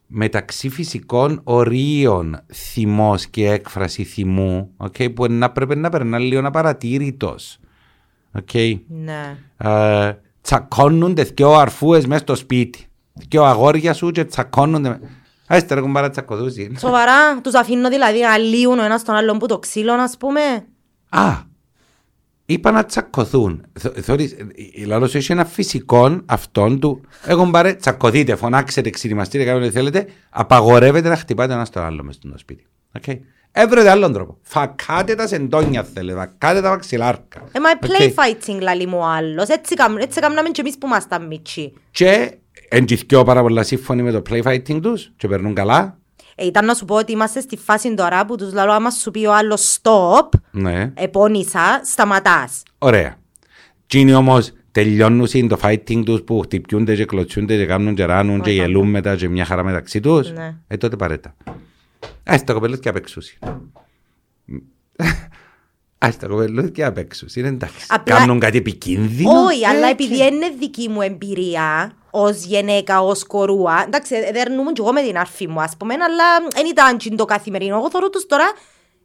[0.07, 7.59] μεταξύ φυσικών ορίων θυμός και έκφραση θυμού, okay, που να πρέπει να περνά λίγο απαρατήρητος.
[8.41, 8.79] Okay.
[8.87, 9.37] Ναι.
[9.63, 12.85] Uh, τσακώνονται δυο αρφούες μέσα στο σπίτι.
[13.13, 14.99] Δυο αγόρια σου και τσακώνονται.
[15.47, 16.75] Άστε ρε κουμπάρα τσακωδούσει.
[16.79, 20.41] Σοβαρά, τους αφήνω δηλαδή να λύουν ο ένας τον άλλον που το ξύλο, ας πούμε.
[21.09, 21.47] Α,
[22.49, 23.65] είπα να τσακωθούν.
[24.01, 24.35] Θεωρείς,
[24.71, 27.01] η λαός έχει ένα φυσικό αυτόν του.
[27.25, 30.05] Εγώ μπαρε τσακωθείτε, φωνάξετε, ξυριμαστείτε, κάνετε ό,τι θέλετε.
[30.29, 32.65] Απαγορεύεται να χτυπάτε ένα στον άλλο μέσα στο σπίτι.
[33.01, 33.19] Okay.
[33.51, 34.37] Έβρετε άλλον τρόπο.
[34.41, 37.43] Φακάτε τα σεντόνια θέλετε, φακάτε τα βαξιλάρκα.
[37.51, 38.13] Ε, μα play okay.
[38.13, 39.47] fighting λαλί μου άλλος.
[39.47, 41.73] Έτσι, έτσι κάνουμε και εμείς που ήμασταν μίτσι.
[41.91, 42.37] Και
[42.69, 45.98] εντυθκιώ πάρα πολλά σύμφωνοι με το play fighting τους και περνούν καλά.
[46.41, 49.11] Ε, ήταν να σου πω ότι είμαστε στη φάση τώρα που τους λέω άμα σου
[49.11, 50.91] πει ο άλλος stop, ναι.
[50.95, 52.63] επώνυσα, σταματάς.
[52.77, 53.15] Ωραία.
[53.87, 58.41] Τι είναι όμως τελειώνουν το fighting τους που χτυπιούνται και κλωτσούνται και κάνουν και ράνουν
[58.41, 60.31] και γελούν μετά και μια χαρά μεταξύ τους.
[60.31, 60.55] Ναι.
[60.67, 61.35] Ε, τότε παρέτα.
[62.23, 63.37] Ας τα κοπελούς και απέξουσι.
[65.97, 67.39] Ας τα κοπελούς και απέξουσι.
[67.39, 67.85] Είναι εντάξει.
[68.03, 69.43] Κάνουν κάτι επικίνδυνο.
[69.43, 73.83] Όχι, αλλά επειδή είναι δική μου εμπειρία, ως γυναίκα, ως κορούα.
[73.85, 77.75] Εντάξει, δέρνουμε και εγώ με την αρφή μου, ας πούμε, αλλά δεν ήταν το καθημερινό.
[77.75, 78.45] Εγώ θεωρώ τους τώρα,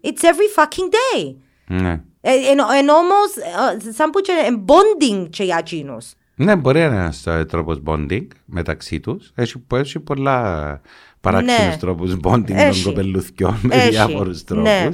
[0.02, 1.34] it's every fucking day.
[1.66, 2.00] Ναι.
[2.20, 3.36] Ε, ενώ, ενώ όμως,
[3.86, 4.32] ε, σαν που και
[4.66, 6.12] bonding και για εκείνους.
[6.36, 9.32] Ναι, μπορεί να είναι ένας ε, τρόπος bonding μεταξύ τους.
[9.34, 10.80] Έχει, έχει πολλά
[11.20, 11.76] παράξενους Ναι.
[11.76, 12.84] τρόπους bonding των Έχει.
[12.84, 13.88] κοπελουθιών με Έχει.
[13.88, 14.64] διάφορους τρόπους.
[14.66, 14.88] Ναι.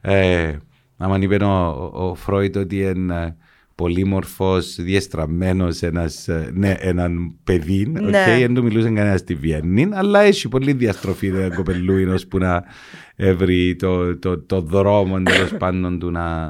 [0.00, 0.56] Ε,
[0.98, 3.36] άμα είπε ο, ο, ο Φρόιτ ότι είναι
[3.78, 8.24] πολύμορφος, διεστραμμένος ένας, ε, ναι, έναν παιδί, Ναι.
[8.24, 12.64] okay, δεν του μιλούσε κανένας στη Βιέννη, αλλά έχει πολύ διαστροφή ένα κοπελούι ώσπου να
[13.36, 16.48] βρει το, το, το δρόμο τέλος πάντων του να,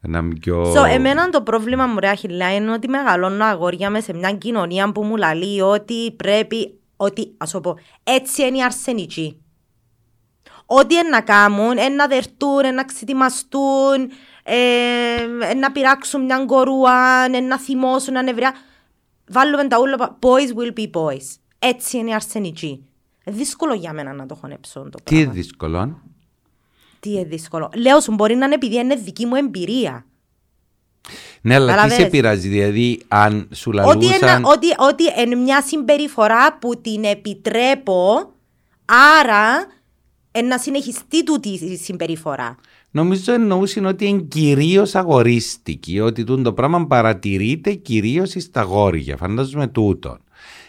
[0.00, 0.72] να είναι πιο...
[0.72, 4.92] So, εμένα το πρόβλημα μου ρε Αχιλιά είναι ότι μεγαλώνω αγόρια μες σε μια κοινωνία
[4.92, 9.42] που μου λαλεί ότι πρέπει, ότι ας το πω, έτσι είναι οι αρσενικοί.
[10.70, 14.10] Ό,τι είναι να κάνουν, είναι να δερτούν, είναι να ξετοιμαστούν,
[14.50, 18.54] ε, να πειράξουν μια κορούα, είναι να θυμώσουν, να νευριά.
[19.28, 21.24] Βάλουμε τα ούλα, boys will be boys.
[21.58, 22.84] Έτσι είναι οι αρσενικοί.
[23.24, 25.42] Ε, δύσκολο για μένα να το χωνέψω το Τι είναι πράγμα.
[25.42, 26.00] δύσκολο.
[27.00, 27.70] Τι είναι δύσκολο.
[27.76, 30.04] Λέω σου μπορεί να είναι επειδή είναι δική μου εμπειρία.
[31.40, 32.02] Ναι, αλλά τι Καταλαβες.
[32.04, 34.28] σε πειράζει, δηλαδή αν σου Ότι, λαλούσαν...
[34.28, 38.32] ένα, ότι, ότι είναι μια συμπεριφορά που την επιτρέπω,
[39.20, 39.66] άρα
[40.32, 42.56] ε, να συνεχιστεί τούτη η συμπεριφορά.
[42.90, 49.16] Νομίζω εννοούσαν ότι είναι κυρίως αγορίστικη, ότι τούτο το πράγμα παρατηρείται κυρίως στα γόρια.
[49.16, 50.18] Φαντάζομαι τούτο.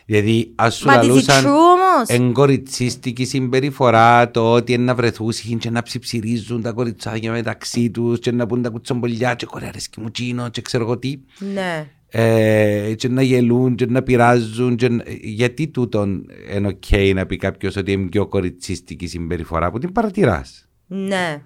[0.06, 2.08] Δηλαδή, ας σου Μα τι λαλούσαν true όμως.
[2.08, 8.32] εγκοριτσίστικη συμπεριφορά, το ότι είναι να βρεθούσαν και να ψιψυρίζουν τα κοριτσάκια μεταξύ τους, και
[8.32, 11.20] να πούν τα κουτσομπολιά, και κορεάρεσκι μου τσίνο, και ξέρω εγώ τι.
[11.54, 11.88] Ναι.
[12.12, 14.76] Ε, και να γελούν και να πειράζουν.
[14.76, 14.90] Και...
[14.90, 19.92] να- Γιατί τούτον είναι οκ να πει κάποιος ότι είναι πιο κοριτσίστικη συμπεριφορά που την
[19.92, 20.68] παρατηράς.
[20.88, 21.42] Ναι.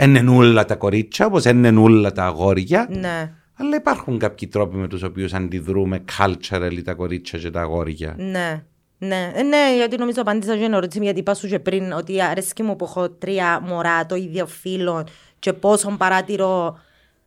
[0.00, 2.88] Είναι όλα τα κορίτσια, όπως είναι όλα τα αγόρια.
[2.90, 3.32] Ναι.
[3.58, 8.14] Αλλά υπάρχουν κάποιοι τρόποι με τους οποίους αντιδρούμε culturally τα κορίτσια και τα αγόρια.
[8.18, 8.64] Ναι.
[8.98, 12.62] Ναι, Ε, ναι, γιατί νομίζω απάντησα και ερώτηση γιατί είπα σου και πριν ότι αρέσκει
[12.62, 15.06] μου που έχω τρία μωρά το ίδιο φύλο
[15.38, 16.78] και πόσο παρατηρώ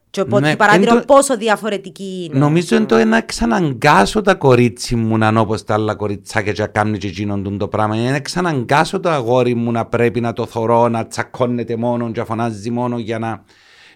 [0.10, 2.40] και πο- Ναι, παρατηρώ εν το- πόσο διαφορετική είναι.
[2.40, 6.62] Νομίζω είναι το να ξαναγκάσω τα κορίτσι μου να είναι όπως τα άλλα κοριτσάκια και
[6.62, 7.96] να κάνουν και εκείνον τούν το πράγμα.
[7.96, 12.20] Είναι να ξαναγκάσω το αγόρι μου να πρέπει να το θωρώ, να τσακώνεται μόνο και
[12.20, 13.44] να φωνάζει μόνο για να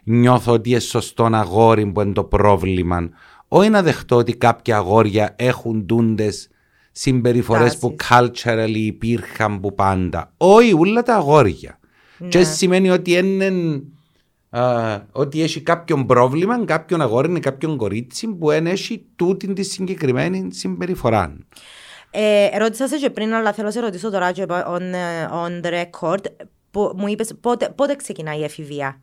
[0.04, 3.10] νιώθω ότι είναι σωστό αγόρι που είναι το πρόβλημα.
[3.48, 6.50] Όχι να δεχτώ ότι κάποια αγόρια έχουν τούντες
[6.92, 10.34] συμπεριφορές που culturally υπήρχαν που πάντα.
[10.38, 11.80] Όχι, όλα τα αγόρια.
[12.28, 13.52] Και σημαίνει ότι είναι
[14.52, 20.48] α, ότι έχει κάποιον πρόβλημα, κάποιον αγόρι, κάποιον κορίτσι που δεν έχει τούτη τη συγκεκριμένη
[20.54, 21.38] συμπεριφορά.
[22.12, 25.66] Ε, ρώτησα σε και πριν, αλλά θέλω να σε ρωτήσω τώρα και on, ε, on
[25.66, 26.26] the record.
[26.72, 29.02] Που, μου είπες πότε, πότε ξεκινάει η εφηβεία;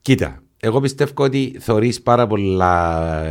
[0.00, 3.22] Κοίτα, εγώ πιστεύω ότι θωρείς πάρα πολλά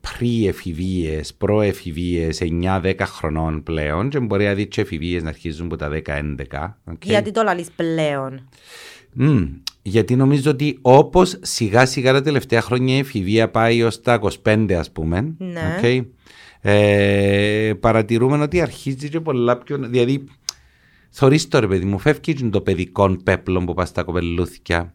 [0.00, 5.76] pre- εφηβείες, προ-εφηβείες, 9-10 χρονών πλέον και μπορεί να δεις και εφηβείες να αρχίζουν από
[5.76, 6.78] τα 10-11.
[6.84, 7.04] οκ.
[7.04, 8.48] Γιατί το λαλείς πλέον;
[9.12, 9.44] Μμ,
[9.88, 14.72] γιατί νομίζω ότι όπως σιγά σιγά τα τελευταία χρόνια η εφηβεία πάει ως τα 25
[14.72, 15.34] ας πούμε.
[15.38, 15.76] Ναι.
[15.78, 16.06] οκ,
[16.60, 19.76] ε, παρατηρούμε ότι αρχίζει και πολλά πιο...
[19.78, 20.24] Δηλαδή,
[21.10, 24.94] θωρείς το ρε παιδί μου, φεύγει και το παιδικό πέπλο που πας στα κοπελούθια.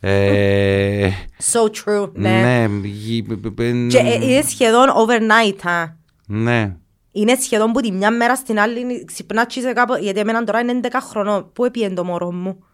[0.00, 1.08] Ε,
[1.52, 2.40] So true, ναι.
[2.40, 5.92] ναι, γη- π- π- π- Και ε, είναι σχεδόν overnight, ha.
[6.26, 6.76] ναι.
[7.12, 10.80] Είναι σχεδόν που τη μια μέρα στην άλλη ξυπνάτσι σε κάπου, γιατί εμένα τώρα είναι
[10.82, 11.50] 11 χρονών.
[11.52, 12.64] Πού έπιεν το μωρό μου;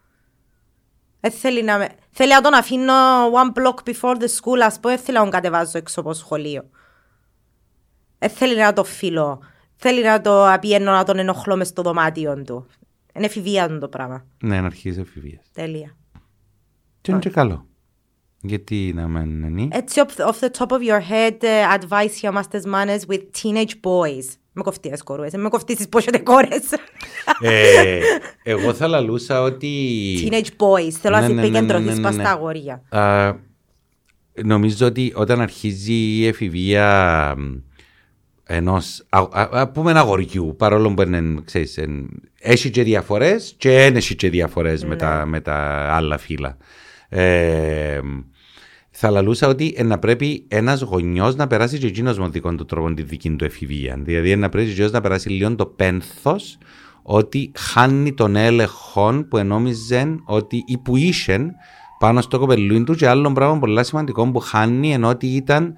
[1.19, 1.89] Ε, θέλει να με...
[2.11, 2.93] Θέλει να τον αφήνω
[3.31, 6.69] one block before the school, ας πω, ε, θέλει να τον κατεβάζω έξω από σχολείο.
[8.17, 9.41] Ε, θέλει να το φιλώ.
[9.75, 12.67] Θέλει να το απιένω να τον ενοχλώ μες στο δωμάτιο του.
[13.13, 14.25] Είναι εφηβεία του το πράγμα.
[14.43, 15.45] Ναι, να αρχίζει εφηβείας.
[15.53, 15.95] Τέλεια.
[17.01, 17.67] Και είναι και καλό.
[18.41, 19.67] Γιατί να μην είναι.
[19.71, 23.21] Έτσι, off, off the top of your head, uh, advice για μας τις μάνες with
[23.41, 24.25] teenage boys.
[24.59, 26.61] Με κοφτεί τις κορούες, με κοφτεί τις πόσετε κόρες.
[27.39, 27.99] ε,
[28.43, 29.69] εγώ θα λαλούσα ότι...
[30.23, 32.23] Teenage boys, θέλω Ναι, να ναι, ναι, επικεντρωθείς ναι, ναι, πας ναι.
[32.23, 32.81] στα αγόρια.
[32.89, 33.33] Α,
[34.43, 37.35] νομίζω ότι όταν αρχίζει η εφηβεία
[38.43, 39.05] ενός.
[39.09, 44.15] Α πούμε ένα αγοριού, παρόλο που είναι, ξέρεις, εν- έχει και διαφορές και δεν έχει
[44.15, 45.55] και διαφορές με, τα, με τα
[45.91, 46.57] άλλα φύλα.
[48.91, 52.55] Ε, θα λαλούσα ότι ε, να πρέπει ένας γονιός να περάσει και εκείνος με δικό
[52.55, 53.99] του τρόπο τη δική του εφηβεία.
[53.99, 56.57] Δηλαδή, ε, να πρέπει και να περάσει λίγο το πένθος
[57.01, 61.51] ότι χάνει τον έλεγχο που ενόμιζε ότι ή που είχε
[61.99, 65.73] πάνω στο κοπελούιν του και άλλο πράγμα πολύ σημαντικό που χάνει εν το ότι ήταν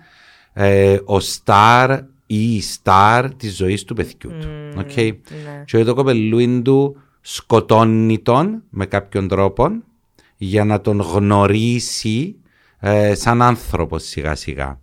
[0.53, 1.91] ε, ο σταρ
[2.25, 4.47] ή η σταρ της ζωής του παιδιού του.
[4.77, 4.95] Οκ.
[4.95, 5.13] ναι.
[5.65, 9.69] Και το κοπελούιν του σκοτώνει τον με κάποιον τρόπο
[10.37, 12.35] για να τον γνωρίσει
[12.83, 14.79] ε, σαν άνθρωπος σιγά σιγά.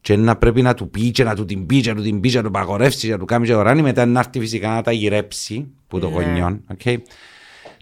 [0.00, 2.20] Και να πρέπει να του πει και να του την πει και να του την
[2.20, 4.68] πει και να του παγορεύσει και να του κάνει και οράνι μετά να έρθει φυσικά
[4.68, 6.14] να τα γυρέψει που το Ναι.
[6.14, 6.60] γονιόν.
[6.70, 7.00] οκ.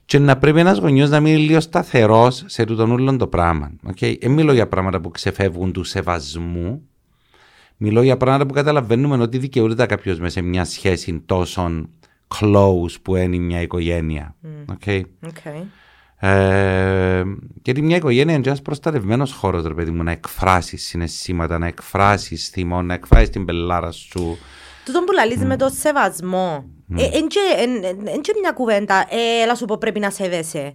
[0.05, 3.71] και να πρέπει ένας γονιός να μείνει λίγο σταθερός σε τούτον όλο το πράγμα.
[3.95, 4.15] Okay?
[4.21, 6.83] Ε, μιλώ για πράγματα που ξεφεύγουν του σεβασμού.
[7.77, 11.89] Μιλώ για πράγματα που καταλαβαίνουμε ότι δικαιούται κάποιος μέσα σε μια σχέση τόσο
[12.39, 14.35] close που είναι μια οικογένεια.
[14.67, 15.01] Okay?
[15.27, 15.63] Okay.
[16.21, 17.23] Ε,
[17.63, 22.49] γιατί μια οικογένεια είναι ένας προστατευμένος χώρος, ρε παιδί μου, να εκφράσεις συναισθήματα, να εκφράσεις
[22.49, 24.39] θυμό, να εκφράσεις την πελάρα σου.
[24.85, 26.65] Τούτον που λαλείς με το σεβασμό.
[26.97, 30.75] Εν και μια κουβέντα, ε, έλα σου πω πρέπει να σέβεσαι.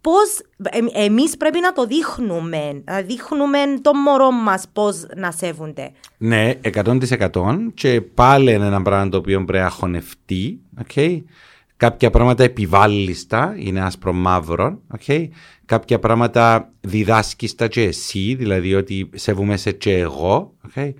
[0.00, 5.92] Πώς ε, εμείς πρέπει να το δείχνουμε, να δείχνουμε το μωρό μας πώς να σέβονται.
[6.18, 11.22] Ναι, 100% και πάλι είναι ένα πράγμα το οποίο πρέπει να χωνευτεί, okay?
[11.76, 15.28] Κάποια πράγματα επιβάλλιστα, είναι άσπρο μαύρο, okay?
[15.64, 20.54] κάποια πράγματα διδάσκεις τα και εσύ, δηλαδή ότι σεβούμε σε και εγώ.
[20.74, 20.92] Okay?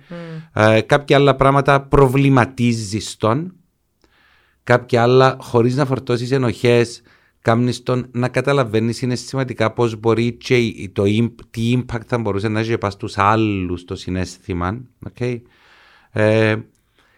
[0.53, 3.53] Ε, κάποια άλλα πράγματα προβληματίζεις τον.
[4.63, 7.01] Κάποια άλλα χωρίς να φορτώσεις ενοχές,
[7.41, 11.03] κάνεις τον να καταλαβαίνεις συναισθηματικά πώς μπορεί και το,
[11.49, 14.81] τι impact θα μπορούσε να έχει πάνω στους άλλους το συνέστημα.
[15.09, 15.41] Okay?
[16.11, 16.55] Ε,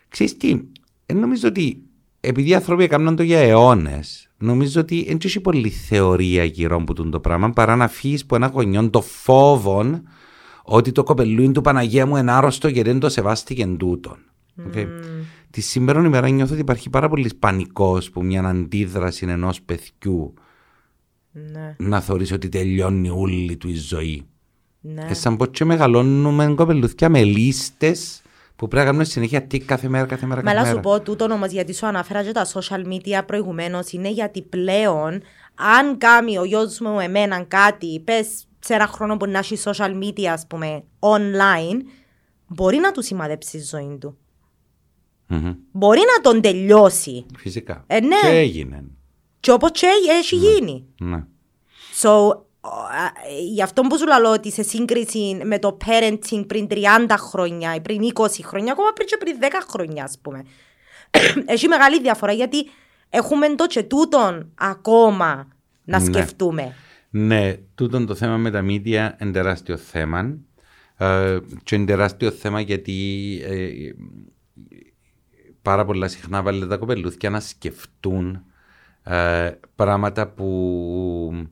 [0.09, 0.61] ξέρεις τι,
[1.05, 1.86] ε, νομίζω ότι
[2.19, 7.09] επειδή οι άνθρωποι έκαναν το για αιώνες, νομίζω ότι δεν έχει πολύ θεωρία γύρω από
[7.09, 10.01] το πράγμα παρά να φύγεις από ένα γονιό το φόβο
[10.63, 14.17] ότι το κοπελούιν του Παναγία μου είναι άρρωστο και δεν το σεβάστηκε τούτον.
[14.73, 14.83] Okay.
[14.83, 14.87] Mm.
[15.49, 20.33] Τη σήμερα ημέρα νιώθω ότι υπάρχει πάρα πολύς πανικός που μια αντίδραση ενός παιδιού
[21.31, 21.75] Ναι.
[21.77, 24.25] να θεωρήσει ότι τελειώνει όλη του η ζωή.
[24.81, 25.07] Ναι.
[25.09, 28.21] Ε, σαν πως και μεγαλώνουμε κοπελούθια με λίστες
[28.57, 30.97] που πρέπει να κάνουμε συνέχεια τι κάθε μέρα, κάθε μέρα, Μα κάθε να σου μέρα.
[30.97, 35.21] πω τούτο όμω γιατί σου αναφέρα και τα social media προηγουμένως είναι γιατί πλέον
[35.55, 40.03] αν κάνει ο γιος μου εμέναν κάτι, πες σε ένα χρόνο που να έχει social
[40.03, 41.81] media, ας πούμε, online,
[42.47, 44.17] μπορεί να του σημαδέψει η ζωή του.
[45.27, 45.53] Μμμ.
[45.71, 47.25] Μπορεί να τον τελειώσει.
[47.37, 47.83] Φυσικά.
[47.87, 48.15] Ε, ναι.
[48.21, 48.83] Και έγινε.
[49.39, 50.85] Και όπως και έχει γίνει.
[50.99, 51.23] Ναι.
[52.01, 52.45] So, α,
[53.53, 56.75] γι' αυτό που σου λέω ότι σε σύγκριση με το parenting πριν 30
[57.17, 60.43] χρόνια ή πριν 20 χρόνια, ακόμα πριν και πριν 10 χρόνια, ας πούμε.
[61.45, 62.65] Έχει μεγάλη διαφορά γιατί
[63.09, 65.47] έχουμε το και τούτον ακόμα
[65.83, 66.05] να Ναι.
[66.05, 66.75] σκεφτούμε.
[67.09, 70.37] Ναι, τούτο το θέμα με τα media είναι τεράστιο θέμα.
[70.97, 72.93] Ε, και είναι τεράστιο θέμα γιατί
[73.45, 73.67] ε,
[75.61, 78.43] πάρα πολλά συχνά βάλετε τα κοπελούθια να σκεφτούν
[79.03, 80.49] ε, πράγματα που
[81.33, 81.43] ε,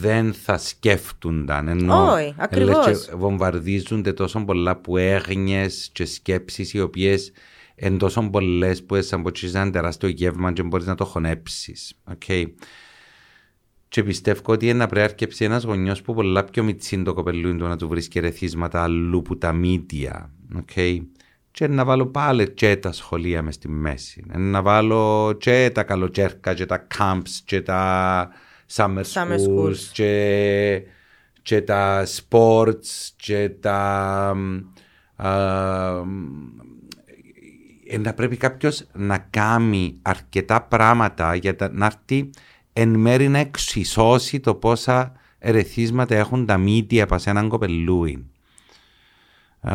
[0.00, 1.68] δεν θα σκέφτονταν.
[1.68, 2.86] Ενώ Όχι, ακριβώς.
[2.86, 7.32] λες και βομβαρδίζονται τόσο πολλά που έγνοιες και σκέψεις οι οποίες
[7.74, 11.94] είναι τόσο πολλές που σαν πω ένα τεράστιο γεύμα και μπορείς να το χωνέψεις.
[12.14, 12.44] Okay.
[13.88, 17.14] Και πιστεύω ότι είναι να πρέπει να αρκεψεί ένας γονιός που πολλά πιο μητσίν το
[17.14, 20.30] κοπελούιν του να του βρίσκει ρεθίσματα αλλού που τα μύτια.
[20.56, 21.00] Okay.
[21.50, 24.24] Και να βάλω πάλι και τα σχολεία μες στη μέση.
[24.36, 28.30] Να βάλω και τα καλοκαίρκα και τα camps και τα
[28.76, 29.76] summer, Summer schools, schools.
[29.92, 30.82] και,
[31.42, 34.32] και τα sports και τα...
[34.36, 34.56] μ,
[35.26, 36.20] α, μ,
[37.86, 42.30] ε, να πρέπει κάποιος να κάνει αρκετά πράγματα για τα- να έρθει
[42.72, 48.26] εν μέρει να εξισώσει το πόσα ερεθίσματα έχουν τα μύτια από έναν κοπελούι.
[49.64, 49.70] Ε,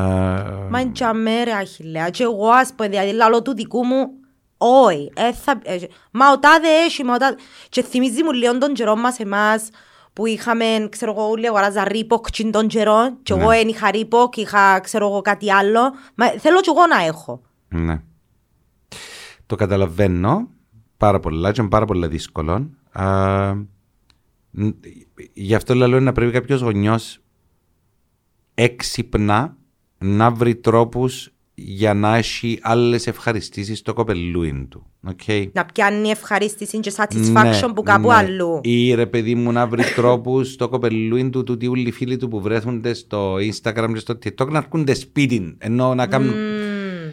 [0.70, 2.10] Μα είναι και μέρα αχιλέα.
[2.10, 4.10] Και εγώ ας πω, δηλαδή, λαλό του δικού μου,
[4.58, 5.12] όχι.
[5.16, 5.78] ε, θα- ε,
[6.12, 7.36] Μα ο τάδε έχει, μα ο τάδε...
[7.70, 9.70] Και θυμίζει μου λίγο τον καιρό μας εμάς,
[10.14, 13.56] που είχαμε, ξέρω εγώ, όλοι αγοράζα ρίποκ τσιν τον καιρό, και εγώ Ναι.
[13.58, 15.80] δεν είχα ρίποκ, είχα, ξέρω εγώ, κάτι άλλο.
[16.16, 17.42] Μα θέλω κι εγώ να έχω.
[17.68, 18.02] Ναι.
[19.46, 20.50] Το καταλαβαίνω
[20.98, 22.70] πάρα πολλά και είναι πάρα πολύ δύσκολο.
[22.92, 23.54] Α,
[24.52, 24.76] ν-
[25.34, 27.20] γι' αυτό λέω να πρέπει κάποιος γονιός
[28.54, 29.56] έξυπνα
[29.98, 34.86] να βρει τρόπους για να έχει άλλες ευχαριστήσεις στο κοπελούιν του.
[35.08, 35.48] Okay.
[35.52, 38.14] Να πιάνει ευχαρίστηση και satisfaction που κάπου ναι.
[38.14, 38.60] αλλού.
[38.64, 42.18] Ή ρε παιδί μου να βρει τρόπους στο κοπελούιν του, του τι όλοι οι φίλοι
[42.18, 45.56] του που βρέθονται στο Instagram και στο TikTok να έρχονται σπίτι.
[45.58, 46.28] Ενώ να κάνουν.
[46.28, 47.12] Μμμ.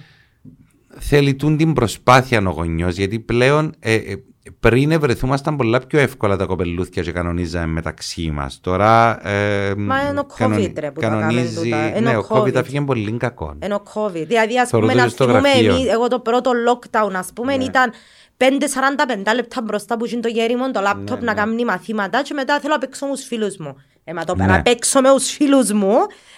[0.98, 4.16] Θέλει τούν την προσπάθεια ο γονιός, γιατί πλέον ε, ε,
[4.60, 8.60] πριν βρεθούμασταν πολλά πιο εύκολα τα κοπελούθια και κανονίζαμε μεταξύ μας.
[8.60, 9.20] Τώρα.
[9.28, 11.54] Ε, Μα είναι ο COVID, ρε, που τα κάνουν κανονίζει.
[11.62, 11.88] τούτα.
[11.88, 12.54] Είναι Ναι, ο ο COVID COVID.
[12.54, 13.54] αφήγε πολύ κακό.
[13.58, 14.24] Ενώ COVID.
[14.26, 15.74] Δηλαδή, ας Θωρώ πούμε, το να και στο θυμούμε γραφείο.
[15.74, 17.64] εμείς, εγώ το πρώτο lockdown, ας πούμε, Ναι.
[17.64, 17.92] ήταν
[18.36, 21.40] 5-45 λεπτά μπροστά που είναι το γέρι μου, το λάπτοπ Ναι, να ναι.
[21.40, 23.76] κάνει μαθήματα και μετά θέλω να παίξω με τους φίλους μου.
[24.04, 24.46] Ε, μα το Ναι.
[24.46, 25.94] να παίξω με τους φίλους μου,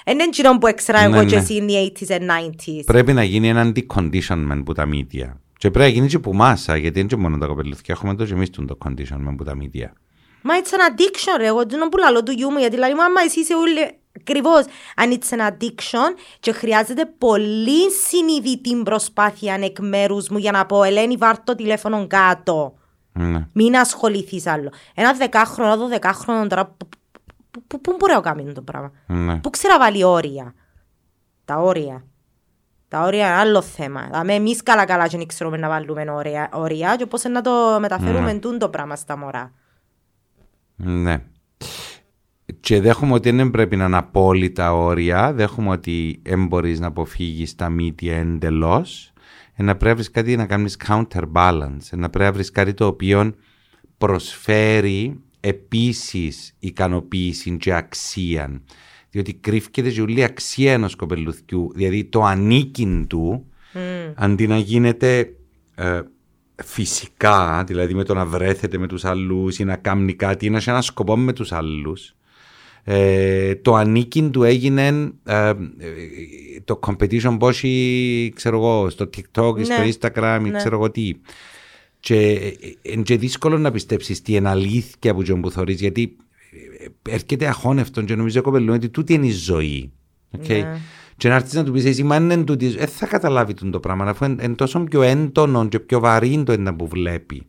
[0.06, 1.40] είναι εκείνο που έξερα Ναι, εγώ και ναι.
[1.40, 1.74] εσύ in the
[2.04, 2.84] 80s and 90s.
[2.86, 5.40] Πρέπει να γίνει ένα deconditionment που τα μύτια.
[5.58, 7.94] Και πρέπει να γίνει και που μάσα, γιατί είναι και μόνο τα κοπελούθια.
[7.96, 9.92] Έχουμε το και εμείς το conditionment που τα μύτια.
[10.42, 13.20] Μα it's an addiction ρε, εγώ είναι που λαλώ του γιού μου, γιατί λέει μάμα
[13.26, 14.64] εσύ είσαι όλοι ακριβώς.
[14.96, 20.82] Αν it's an addiction και χρειάζεται πολύ συνειδητή προσπάθεια εκ μέρους μου για να πω
[20.82, 22.74] Ελένη βάρ' το τηλέφωνο κάτω.
[23.12, 23.46] Ναι.
[23.52, 24.70] Μην ασχοληθεί άλλο.
[24.94, 26.64] Ένα δεκάχρονο, δωδεκάχρονο τώρα.
[26.66, 26.88] πού-
[27.50, 28.92] πού- Πού πού μπορεί να κάνει το πράγμα.
[29.06, 29.36] Ναι.
[29.36, 30.54] Πού ξέρει να βάλει όρια.
[31.44, 32.04] Τα όρια.
[32.96, 34.04] Τα όρια είναι άλλο θέμα.
[34.10, 38.58] Δηλαδή, εμείς καλά-καλά δεν ξέρουμε να βάλουμε όρια, όρια και πώς να το μεταφέρουμε τούν
[38.58, 39.52] το πράγμα στα μωρά.
[40.76, 41.22] Ναι.
[42.60, 45.32] Και δέχομαι ότι δεν πρέπει να είναι απόλυτα όρια.
[45.32, 49.12] Δέχομαι ότι δεν μπορείς να αποφύγεις τα media εντελώς.
[49.56, 51.88] Να πρέπει να βρεις κάτι να κάνεις counterbalance.
[51.90, 53.32] Να πρέπει να βρεις κάτι το οποίο
[53.98, 58.60] προσφέρει επίσης ικανοποίηση και αξία.
[59.16, 61.72] Διότι κρύφκεται και όλη η αξία ενός κοπελουθιού.
[61.74, 63.46] Δηλαδή το ανήκειν του,
[64.14, 65.32] αντί να γίνεται
[65.74, 66.00] ε,
[66.64, 70.56] φυσικά, δηλαδή με το να βρέθεται με τους άλλους ή να κάνει κάτι ή να
[70.56, 72.14] έχει ένα σκοπό με τους άλλους.
[72.84, 75.54] Ε, το ανήκειν του έγινε ε, ε,
[76.64, 79.88] το competition πώς ή, ξέρω εγώ, στο TikTok, ή στο Ναι.
[80.00, 80.58] Instagram, ή Ναι.
[80.58, 81.12] ξέρω εγώ τι.
[82.00, 82.52] Και ε,
[82.82, 86.25] είναι και δύσκολο να πιστέψεις τι είναι αλήθεια που, τζον που θωρείς, γιατί ε,
[87.08, 89.92] έρχεται αχώνευτον και νομίζω κοπελούν ότι τούτη είναι η ζωή.
[90.38, 90.48] Okay.
[90.48, 90.78] Ναι.
[91.16, 93.80] Και να έρθεις να του πεις εσύ, μα είναι τούτης, δεν θα καταλάβει τον το
[93.80, 97.46] πράγμα, αφού είναι, είναι τόσο πιο έντονο και πιο βαρύ το ένα που βλέπει.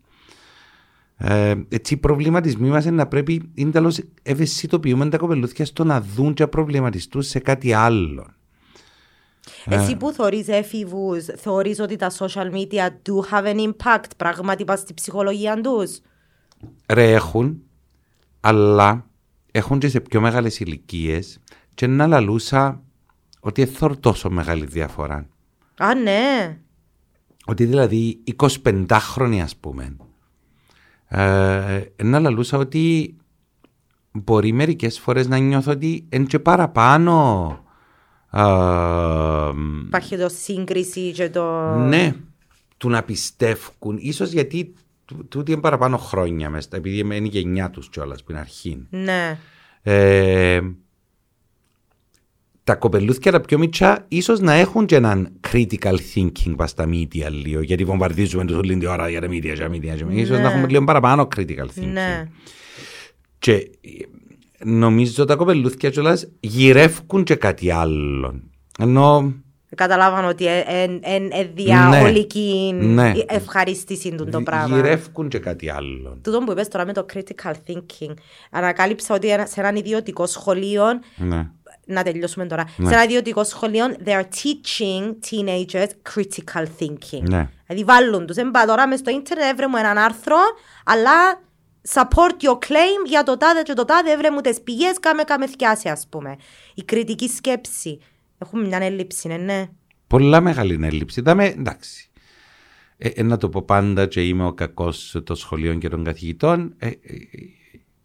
[1.18, 6.02] Ε, έτσι οι προβληματισμοί μας είναι να πρέπει είναι τέλος ευαισθητοποιούμε τα κοπελούθια στο να
[6.02, 8.28] δουν και να προβληματιστούν σε κάτι άλλο.
[9.66, 14.80] Εσύ που θωρείς έφηβους, θεωρείς ότι τα social media do have an impact πράγματι πας
[14.80, 16.00] στη ψυχολογία τους;
[16.88, 17.62] Ρε έχουν,
[18.48, 19.06] αλλά
[19.52, 21.40] έχουν και σε πιο μεγάλες ηλικίες
[21.74, 22.84] και να λαλούσα
[23.40, 25.28] ότι δεν θεωρώ τόσο μεγάλη διαφορά.
[25.78, 26.58] Α, ναι.
[27.46, 28.24] Ότι δηλαδή
[28.64, 29.96] 25 χρόνια ας πούμε
[31.08, 33.16] ε, να λαλούσα ότι
[34.12, 37.50] μπορεί μερικές φορές να νιώθω ότι είναι και παραπάνω
[38.32, 38.42] ε,
[39.86, 41.76] Υπάρχει το σύγκριση και το...
[41.76, 42.16] ναι,
[42.78, 44.74] του να πιστεύουν ίσως γιατί
[45.08, 48.88] του- τούτοι είναι παραπάνω χρόνια μες, επειδή είναι η γενιά τους κιόλας που είναι αρχή.
[48.90, 49.40] Ναι.
[49.82, 50.62] Ε,
[52.64, 57.28] τα κοπελούθια τα πιο μίτσα ίσως να έχουν και έναν critical thinking πας στα media
[57.32, 60.06] λίγο γιατί βομβαρδίζουμε τους όλη την ώρα για τα media, για τα media, για τα
[60.08, 60.16] media.
[60.16, 62.28] ίσως να έχουμε λίγο παραπάνω critical thinking Ναι.
[63.40, 63.70] και ε,
[64.66, 68.42] νομίζω τα κοπελούθια κιόλας γυρεύκουν και κάτι άλλο
[68.80, 69.34] ενώ
[69.76, 70.46] Καταλάβαν ότι
[71.06, 73.14] είναι διαολική Ναι.
[73.28, 74.76] ευχαρίστηση του το πράγμα.
[74.76, 78.14] γυρεύκουν και κάτι άλλο Τούτο που είπες τώρα με το critical thinking.
[78.52, 81.48] Ανακάλυψα ότι ένα- σε έναν ιδιωτικό σχολείο ναι.
[81.86, 82.64] να τελειώσουμε τώρα.
[82.78, 82.88] Ναι.
[82.88, 87.22] Σε ένα ιδιωτικό σχολείο, they are teaching teenagers critical thinking.
[87.30, 87.50] Ναι.
[87.68, 88.36] Δηλαδή βάλουν τους.
[88.36, 90.38] Εμπα τώρα μες στο ίντερνετ έβρε μου έναν άρθρο,
[90.86, 91.12] αλλά
[91.94, 95.48] support your claim για το τάδε και το τάδε, έβρε μου τις πηγές, κάμε κάμε
[95.48, 96.36] θκιάσει ας πούμε.
[96.74, 98.00] Η κριτική σκέψη.
[98.38, 99.70] Έχουμε μια έλλειψη, ναι, ναι.
[100.08, 101.22] Πολλά μεγάλη είναι έλλειψη.
[101.22, 102.10] Δάμε, εντάξει.
[102.98, 106.74] Ε, ε, να το πω πάντα και είμαι ο κακός των σχολείων και των καθηγητών.
[106.78, 106.98] Ε, ε, ε,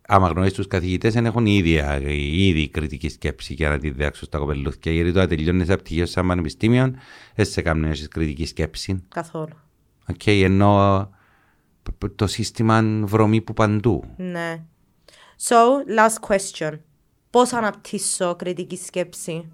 [0.07, 2.13] άμα γνωρίζεις τους καθηγητές δεν έχουν ήδη, ε,
[2.45, 4.93] ήδη κριτική σκέψη για να τη διδάξουν στα κοπελούθια.
[4.93, 6.95] Γιατί τώρα τελειώνεις από πτυχίο σαν πανεπιστήμιο,
[7.35, 9.03] δεν σε κάνουν να έχεις κριτική σκέψη.
[9.09, 9.55] Καθόλου.
[10.09, 11.11] Οκ, ενώ
[11.83, 14.05] π- π- το σύστημα βρωμεί που παντού.
[14.17, 14.65] Ναι.
[15.49, 15.57] So,
[15.99, 16.79] last question.
[17.31, 19.49] Πώς αναπτύσσω κριτική σκέψη;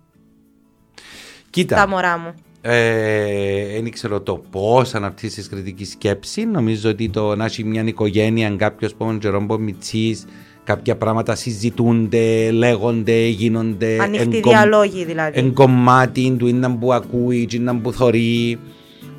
[1.50, 1.76] Κοίτα.
[1.76, 2.34] τα μωρά μου.
[2.60, 6.44] Ε, δεν ξέρω το πώς αναπτύσσεις κριτική σκέψη.
[6.44, 10.18] Νομίζω ότι το να έχει μια οικογένεια, κάποιος που είναι Τζερόμπο Μιτσή,
[10.64, 13.96] κάποια πράγματα συζητούνται, λέγονται, γίνονται.
[14.00, 15.38] Ανοιχτή εν κομ- διαλόγη δηλαδή.
[15.38, 18.58] Εν κομμάτι του είναι που ακούει, του είναι που θωρεί.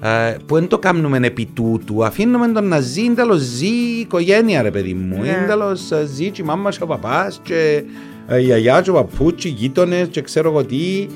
[0.02, 2.06] Ε, που δεν το κάνουμε επί τούτου.
[2.06, 5.22] Αφήνουμε τον να ζει, είναι τέλος ζει η οικογένεια, ρε παιδί μου.
[5.22, 5.28] Ναι.
[5.28, 7.84] Είναι τέλος ε, ζει και η μάμας και ο παπάς και
[8.28, 11.08] ε, η γιαγιά και ο παππούς και οι γείτονες και ξέρω εγώ τι.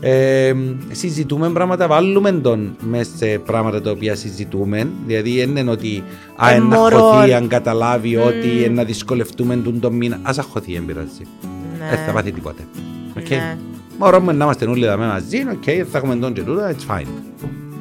[0.00, 0.54] Ε,
[0.90, 4.88] συζητούμε πράγματα, βάλουμε τον μέσα σε πράγματα τα οποία συζητούμε.
[5.06, 6.02] Δηλαδή δεν είναι ότι
[6.36, 6.98] α, Ε, εν να μωρό.
[6.98, 10.18] αγχωθεί, αν καταλάβει ότι εν να δυσκολευτούμε τον, τον μήνα.
[10.22, 11.22] Ας αγχωθεί, δεν πειράζει.
[11.78, 11.88] Ναι.
[11.90, 12.62] Δεν θα πάθει τίποτε.
[13.18, 13.28] Οκ.
[13.28, 13.56] Ναι.
[13.98, 17.06] Μωρό μου να είμαστε όλοι εδώ μαζί, οκ, θα έχουμε τον και τούτα, it's fine.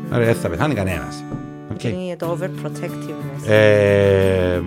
[0.10, 1.24] Άρα δεν θα πεθάνει κανένας.
[1.72, 1.84] Οκ.
[1.84, 3.50] Είναι το overprotectiveness.
[3.52, 4.60] Ε,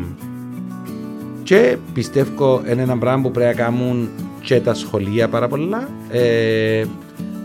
[1.42, 4.08] και πιστεύω είναι ένα πράγμα που πρέπει να κάνουν
[4.42, 5.88] και τα σχολεία πάρα πολλά.
[6.10, 6.84] Ε,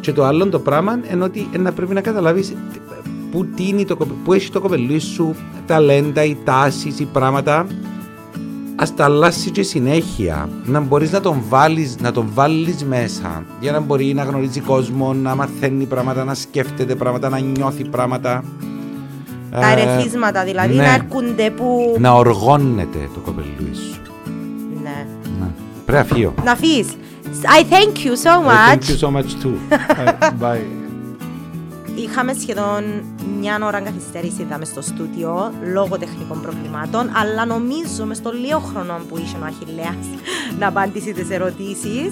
[0.05, 2.53] και το άλλο το πράγμα είναι ότι ε, να πρέπει να καταλάβεις
[3.31, 5.35] που, τίνει το, κοπε- που έχει το κοπελί σου
[5.65, 7.65] ταλέντα, οι τάσεις, οι πράγματα
[8.75, 13.71] ας τα αλλάσεις και συνέχεια να μπορείς να τον βάλεις, να τον βάλεις μέσα για
[13.71, 18.43] να μπορεί να γνωρίζει κόσμο, να μαθαίνει πράγματα, να σκέφτεται πράγματα, να νιώθει πράγματα
[19.51, 20.83] Τα Ε, ερεθίσματα δηλαδή ναι.
[20.83, 21.95] να έρχονται που...
[21.99, 24.01] να οργώνεται το κοπελούι σου.
[24.83, 25.05] Ναι.
[25.39, 25.47] Ναι.
[25.85, 26.33] Πρέπει να φύγω.
[26.45, 26.87] Να φύγεις.
[27.43, 28.71] I thank you so much.
[28.71, 29.57] Thank you so much too.
[30.43, 30.85] Bye.
[31.95, 32.83] Είχαμε σχεδόν
[33.39, 38.99] μια ώρα καθυστέρηση είδαμε στο στούντιο λόγω τεχνικών προβλημάτων, αλλά νομίζω με στο λίγο χρόνο
[39.09, 40.05] που είχε ο Αχιλέας
[40.59, 42.11] να απαντήσει τις ερωτήσεις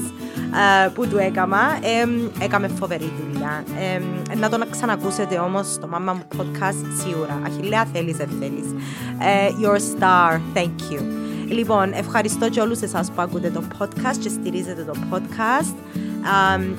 [0.86, 2.08] ε, που του έκανα, ε,
[2.44, 3.64] έκαμε φοβερή δουλειά.
[3.80, 7.42] Ε, να τον ξανακούσετε όμως στο Mama μου podcast σίγουρα.
[7.46, 8.66] Αχιλέα θέλεις, δεν θέλεις.
[9.20, 11.24] Ε, your star, thank you.
[11.54, 15.76] Λοιπόν, ευχαριστώ και όλους εσάς που ακούτε το podcast και στηρίζετε το podcast.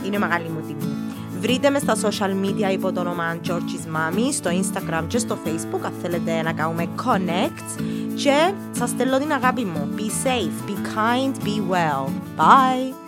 [0.07, 0.93] είναι μεγάλη μου τιμή.
[1.41, 5.81] Βρείτε με στα social media υπό το όνομα George's Mommy στο Instagram και στο Facebook
[5.85, 7.83] αν θέλετε να κάνουμε connect
[8.15, 9.89] και σας στέλνω την αγάπη μου.
[9.97, 12.09] Be safe, be kind, be well.
[12.37, 13.04] Bye!